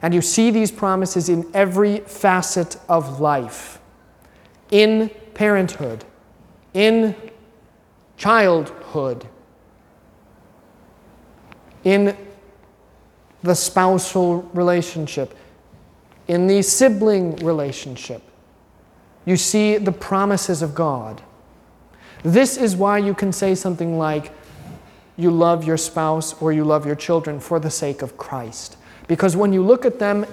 [0.02, 3.80] And you see these promises in every facet of life
[4.72, 6.06] in parenthood,
[6.74, 7.16] in
[8.18, 9.28] childhood,
[11.86, 12.18] in
[13.44, 15.38] the spousal relationship,
[16.28, 18.22] in the sibling relationship.
[19.24, 21.22] You see the promises of God.
[22.24, 24.34] This is why you can say something like,
[25.16, 28.78] you love your spouse or you love your children for the sake of Christ.
[29.08, 30.26] Because when you look at them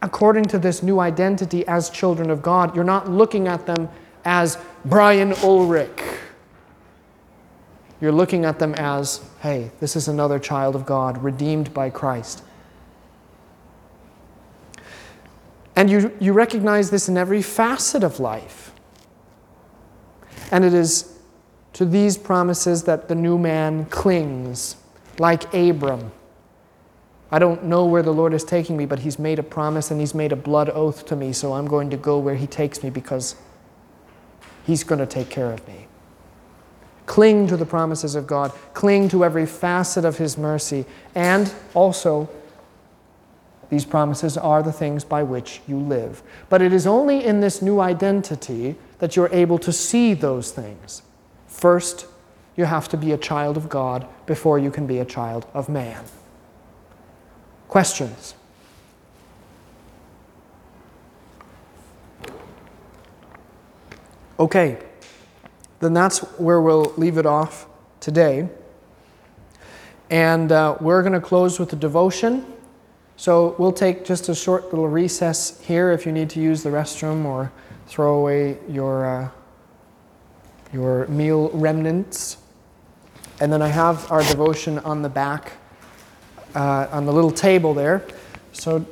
[0.00, 3.88] according to this new identity as children of God, you're not looking at them
[4.24, 6.00] as Brian Ulrich
[8.00, 12.42] you're looking at them as, hey, this is another child of God, redeemed by Christ.
[15.76, 18.72] And you, you recognize this in every facet of life.
[20.50, 21.16] And it is
[21.74, 24.76] to these promises that the new man clings,
[25.18, 26.12] like Abram.
[27.30, 30.00] I don't know where the Lord is taking me, but He's made a promise and
[30.00, 32.82] He's made a blood oath to me, so I'm going to go where He takes
[32.82, 33.36] me because
[34.66, 35.86] He's going to take care of me.
[37.10, 42.30] Cling to the promises of God, cling to every facet of His mercy, and also,
[43.68, 46.22] these promises are the things by which you live.
[46.48, 51.02] But it is only in this new identity that you're able to see those things.
[51.48, 52.06] First,
[52.54, 55.68] you have to be a child of God before you can be a child of
[55.68, 56.04] man.
[57.66, 58.36] Questions?
[64.38, 64.78] Okay,
[65.80, 67.66] then that's where we'll leave it off
[68.00, 68.48] today.
[70.10, 72.46] And uh, we're going to close with a devotion.
[73.16, 76.70] So we'll take just a short little recess here if you need to use the
[76.70, 77.50] restroom or
[77.86, 79.28] throw away your, uh,
[80.72, 82.38] your meal remnants.
[83.40, 85.52] And then I have our devotion on the back,
[86.54, 88.04] uh, on the little table there.
[88.52, 88.84] So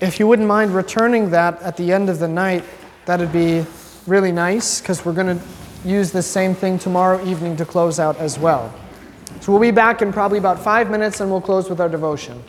[0.00, 2.64] if you wouldn't mind returning that at the end of the night,
[3.04, 3.64] that'd be
[4.06, 5.44] really nice because we're going to
[5.84, 8.74] use the same thing tomorrow evening to close out as well.
[9.40, 12.42] So we'll be back in probably about five minutes and we'll close with our devotion.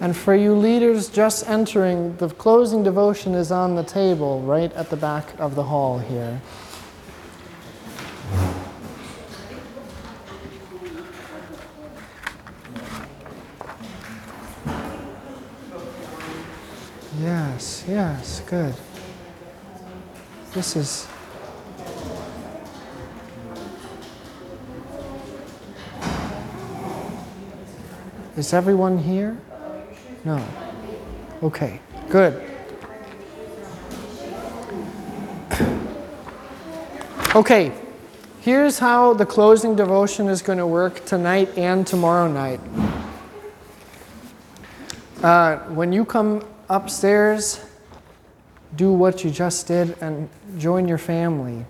[0.09, 4.89] And for you leaders just entering, the closing devotion is on the table right at
[4.89, 6.41] the back of the hall here.
[17.21, 18.73] Yes, yes, good.
[20.55, 21.07] This is.
[28.35, 29.37] Is everyone here?
[30.25, 30.45] No.
[31.41, 32.49] Okay, good.
[37.35, 37.71] Okay,
[38.41, 42.59] here's how the closing devotion is going to work tonight and tomorrow night.
[45.23, 47.63] Uh, when you come upstairs,
[48.75, 51.65] do what you just did and join your family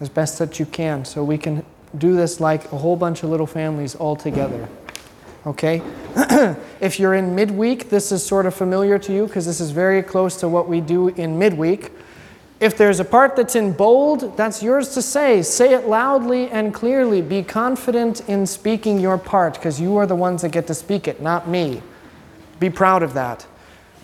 [0.00, 1.64] as best that you can so we can
[1.96, 4.68] do this like a whole bunch of little families all together.
[5.46, 5.82] Okay?
[6.80, 10.02] if you're in midweek, this is sort of familiar to you because this is very
[10.02, 11.90] close to what we do in midweek.
[12.60, 15.42] If there's a part that's in bold, that's yours to say.
[15.42, 17.20] Say it loudly and clearly.
[17.20, 21.08] Be confident in speaking your part because you are the ones that get to speak
[21.08, 21.82] it, not me.
[22.60, 23.44] Be proud of that.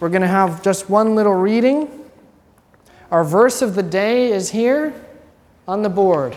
[0.01, 1.89] We're going to have just one little reading.
[3.13, 4.93] Our verse of the day is here
[5.69, 6.35] on the board.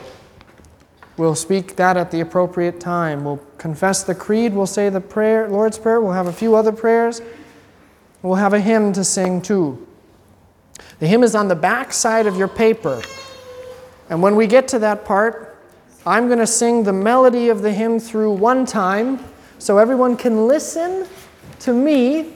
[1.22, 3.24] We'll speak that at the appropriate time.
[3.24, 4.55] We'll confess the creed.
[4.55, 6.01] We'll say the prayer, Lord's Prayer.
[6.01, 7.22] We'll have a few other prayers.
[8.24, 9.88] We'll have a hymn to sing too.
[10.97, 13.03] The hymn is on the back side of your paper.
[14.09, 15.63] And when we get to that part,
[16.07, 19.24] I'm going to sing the melody of the hymn through one time
[19.59, 21.05] so everyone can listen
[21.59, 22.34] to me.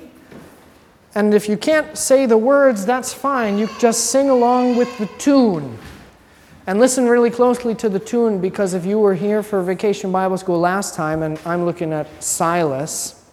[1.16, 3.58] And if you can't say the words, that's fine.
[3.58, 5.76] You just sing along with the tune.
[6.68, 10.38] And listen really closely to the tune because if you were here for Vacation Bible
[10.38, 13.24] School last time, and I'm looking at Silas,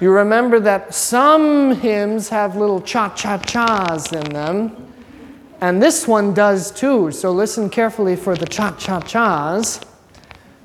[0.00, 4.92] you remember that some hymns have little cha cha chas in them,
[5.60, 7.12] and this one does too.
[7.12, 9.80] So listen carefully for the cha cha chas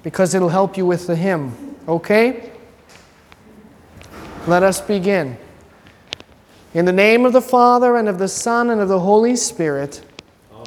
[0.02, 1.76] because it'll help you with the hymn.
[1.88, 2.52] Okay?
[4.48, 5.38] Let us begin.
[6.74, 10.02] In the name of the Father, and of the Son, and of the Holy Spirit.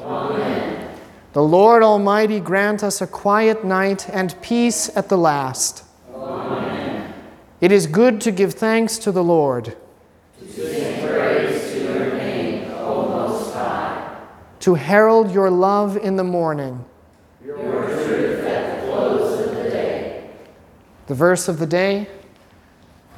[0.03, 0.99] Amen.
[1.33, 5.85] The Lord Almighty grant us a quiet night and peace at the last.
[6.15, 7.15] Amen.
[7.61, 9.77] It is good to give thanks to the Lord.
[10.39, 14.19] To sing praise to your name, O Most High.
[14.61, 16.85] To herald your love in the morning.
[17.45, 20.31] Your truth at the close of the day.
[21.07, 22.09] The verse of the day.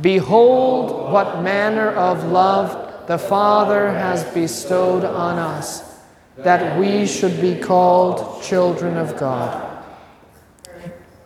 [0.01, 5.92] Behold, what manner of love the Father has bestowed on us,
[6.45, 9.85] that we should be called children of God.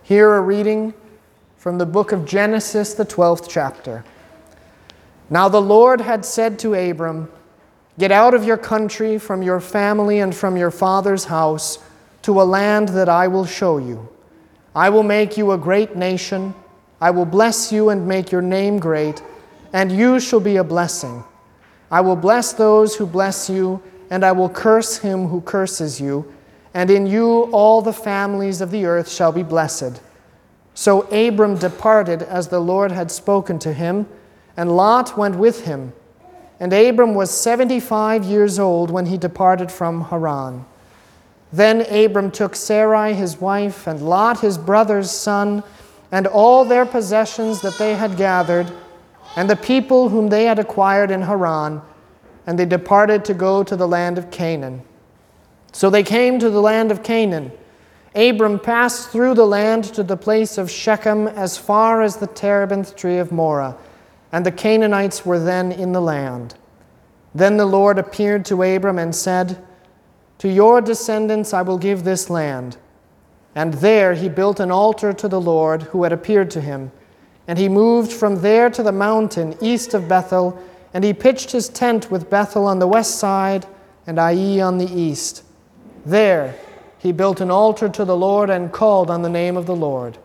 [0.03, 0.93] Here a reading
[1.57, 4.05] from the book of Genesis, the 12th chapter.
[5.29, 7.31] Now the Lord had said to Abram,
[7.99, 11.79] Get out of your country, from your family, and from your father's house,
[12.21, 14.07] to a land that I will show you.
[14.75, 16.53] I will make you a great nation.
[17.01, 19.23] I will bless you and make your name great,
[19.73, 21.23] and you shall be a blessing.
[21.89, 26.33] I will bless those who bless you, and I will curse him who curses you,
[26.73, 30.01] and in you all the families of the earth shall be blessed.
[30.73, 34.07] So Abram departed as the Lord had spoken to him,
[34.55, 35.93] and Lot went with him.
[36.59, 40.65] And Abram was seventy five years old when he departed from Haran.
[41.53, 45.63] Then Abram took Sarai his wife, and Lot his brother's son,
[46.11, 48.71] and all their possessions that they had gathered,
[49.35, 51.81] and the people whom they had acquired in Haran,
[52.47, 54.81] and they departed to go to the land of Canaan.
[55.73, 57.51] So they came to the land of Canaan.
[58.15, 62.95] Abram passed through the land to the place of Shechem as far as the terebinth
[62.95, 63.77] tree of Moreh,
[64.31, 66.55] and the Canaanites were then in the land.
[67.35, 69.63] Then the Lord appeared to Abram and said,
[70.39, 72.77] To your descendants I will give this land.
[73.53, 76.91] And there he built an altar to the Lord who had appeared to him.
[77.47, 80.59] And he moved from there to the mountain east of Bethel,
[80.93, 83.65] and he pitched his tent with Bethel on the west side
[84.05, 85.43] and Ai on the east.
[86.05, 86.55] There
[86.97, 90.17] he built an altar to the Lord and called on the name of the Lord.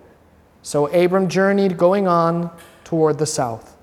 [0.62, 2.50] So Abram journeyed going on
[2.84, 3.76] toward the south.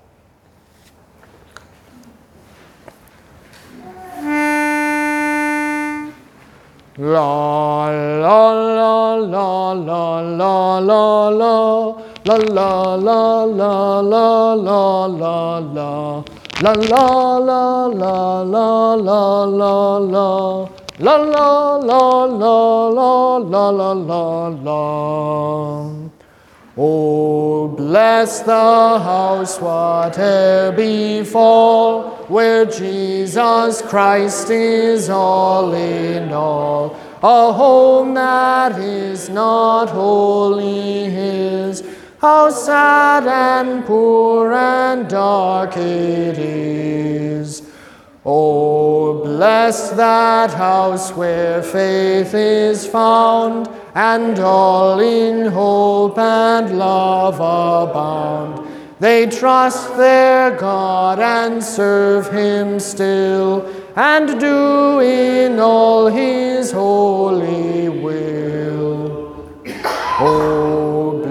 [6.96, 15.58] La la la la la la la la la la la la la la la
[15.58, 16.24] la
[16.62, 24.48] La la la la la la la la La la la la la la la
[24.48, 25.90] la
[26.76, 36.94] Oh, bless the house, whate'er befall, where Jesus Christ is all in all.
[37.22, 41.82] A home that is not wholly his.
[42.20, 47.62] How sad and poor and dark it is.
[48.26, 58.68] Oh, bless that house where faith is found, and all in hope and love abound.
[59.00, 63.64] They trust their God and serve Him still,
[63.96, 69.56] and do in all His holy will.
[70.20, 70.79] Oh,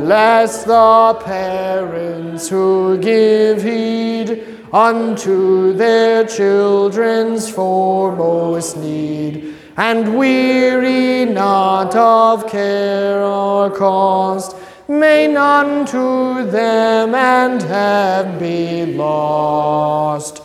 [0.10, 12.50] bless the parents who give heed unto their children's foremost need, and weary not of
[12.50, 14.56] care or cost.
[14.88, 20.42] May none to them and have be lost.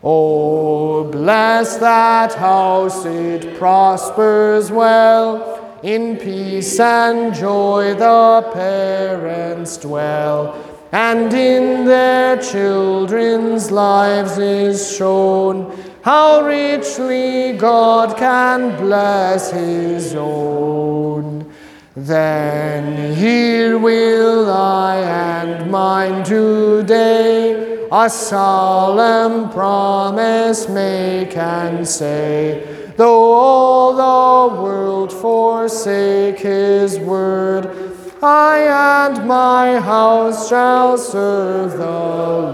[0.00, 5.57] Oh, bless that house, it prospers well.
[5.82, 10.58] In peace and joy the parents dwell,
[10.90, 15.72] and in their children's lives is shown
[16.02, 21.48] how richly God can bless his own.
[21.94, 33.94] Then here will I and mine today a solemn promise make and say, though all
[33.94, 41.86] the world forsake his word, I and my house shall serve the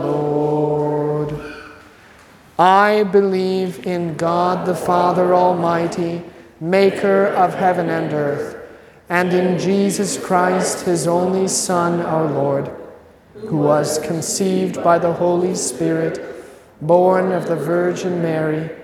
[0.06, 1.34] Lord.
[2.58, 6.22] I believe in God the Father Almighty,
[6.60, 8.58] maker of heaven and earth,
[9.08, 12.70] and in Jesus Christ, his only Son, our Lord,
[13.46, 16.20] who was conceived by the Holy Spirit,
[16.82, 18.83] born of the Virgin Mary,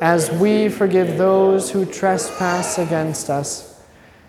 [0.00, 3.82] as we forgive those who trespass against us.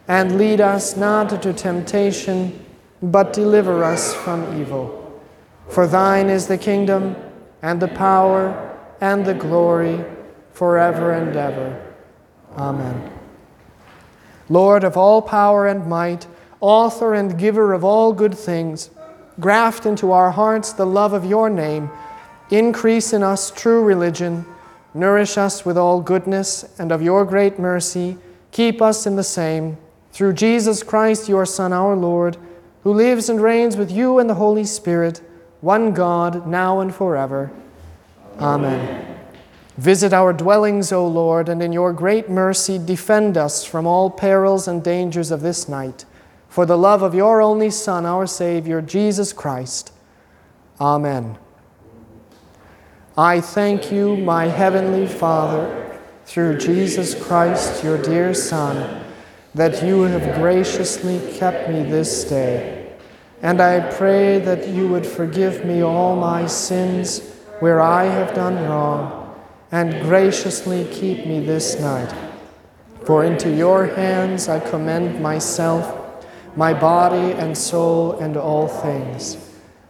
[0.07, 2.65] And lead us not into temptation,
[3.01, 5.21] but deliver us from evil.
[5.69, 7.15] For thine is the kingdom,
[7.61, 10.03] and the power, and the glory,
[10.53, 11.93] forever and ever.
[12.57, 13.11] Amen.
[14.49, 16.25] Lord of all power and might,
[16.61, 18.89] author and giver of all good things,
[19.39, 21.91] graft into our hearts the love of your name,
[22.49, 24.45] increase in us true religion,
[24.97, 28.17] nourish us with all goodness, and of your great mercy,
[28.51, 29.77] keep us in the same,
[30.11, 32.37] through Jesus Christ, your Son, our Lord,
[32.83, 35.21] who lives and reigns with you and the Holy Spirit,
[35.61, 37.51] one God, now and forever.
[38.39, 39.15] Amen.
[39.77, 44.67] Visit our dwellings, O Lord, and in your great mercy defend us from all perils
[44.67, 46.05] and dangers of this night,
[46.49, 49.91] for the love of your only Son, our Savior, Jesus Christ.
[50.81, 51.37] Amen.
[53.19, 59.03] I thank you, my heavenly Father, through Jesus Christ, your dear Son,
[59.55, 62.95] that you have graciously kept me this day.
[63.41, 67.27] And I pray that you would forgive me all my sins
[67.59, 69.35] where I have done wrong
[69.71, 72.13] and graciously keep me this night.
[73.03, 79.37] For into your hands I commend myself, my body and soul, and all things.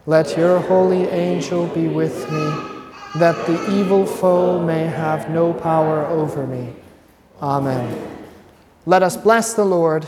[0.06, 2.77] Let your holy angel be with me,
[3.16, 6.74] that the evil foe may have no power over me.
[7.42, 8.18] Amen.
[8.86, 10.08] Let us bless the Lord.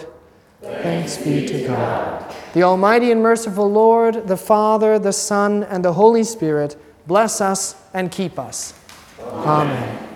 [0.62, 2.36] Thanks be to God.
[2.54, 6.76] The Almighty and merciful Lord, the Father, the Son, and the Holy Spirit,
[7.08, 8.74] bless us and keep us.
[9.22, 10.08] Amen.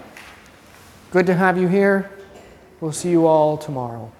[1.11, 2.09] Good to have you here.
[2.81, 4.11] We'll see you all tomorrow.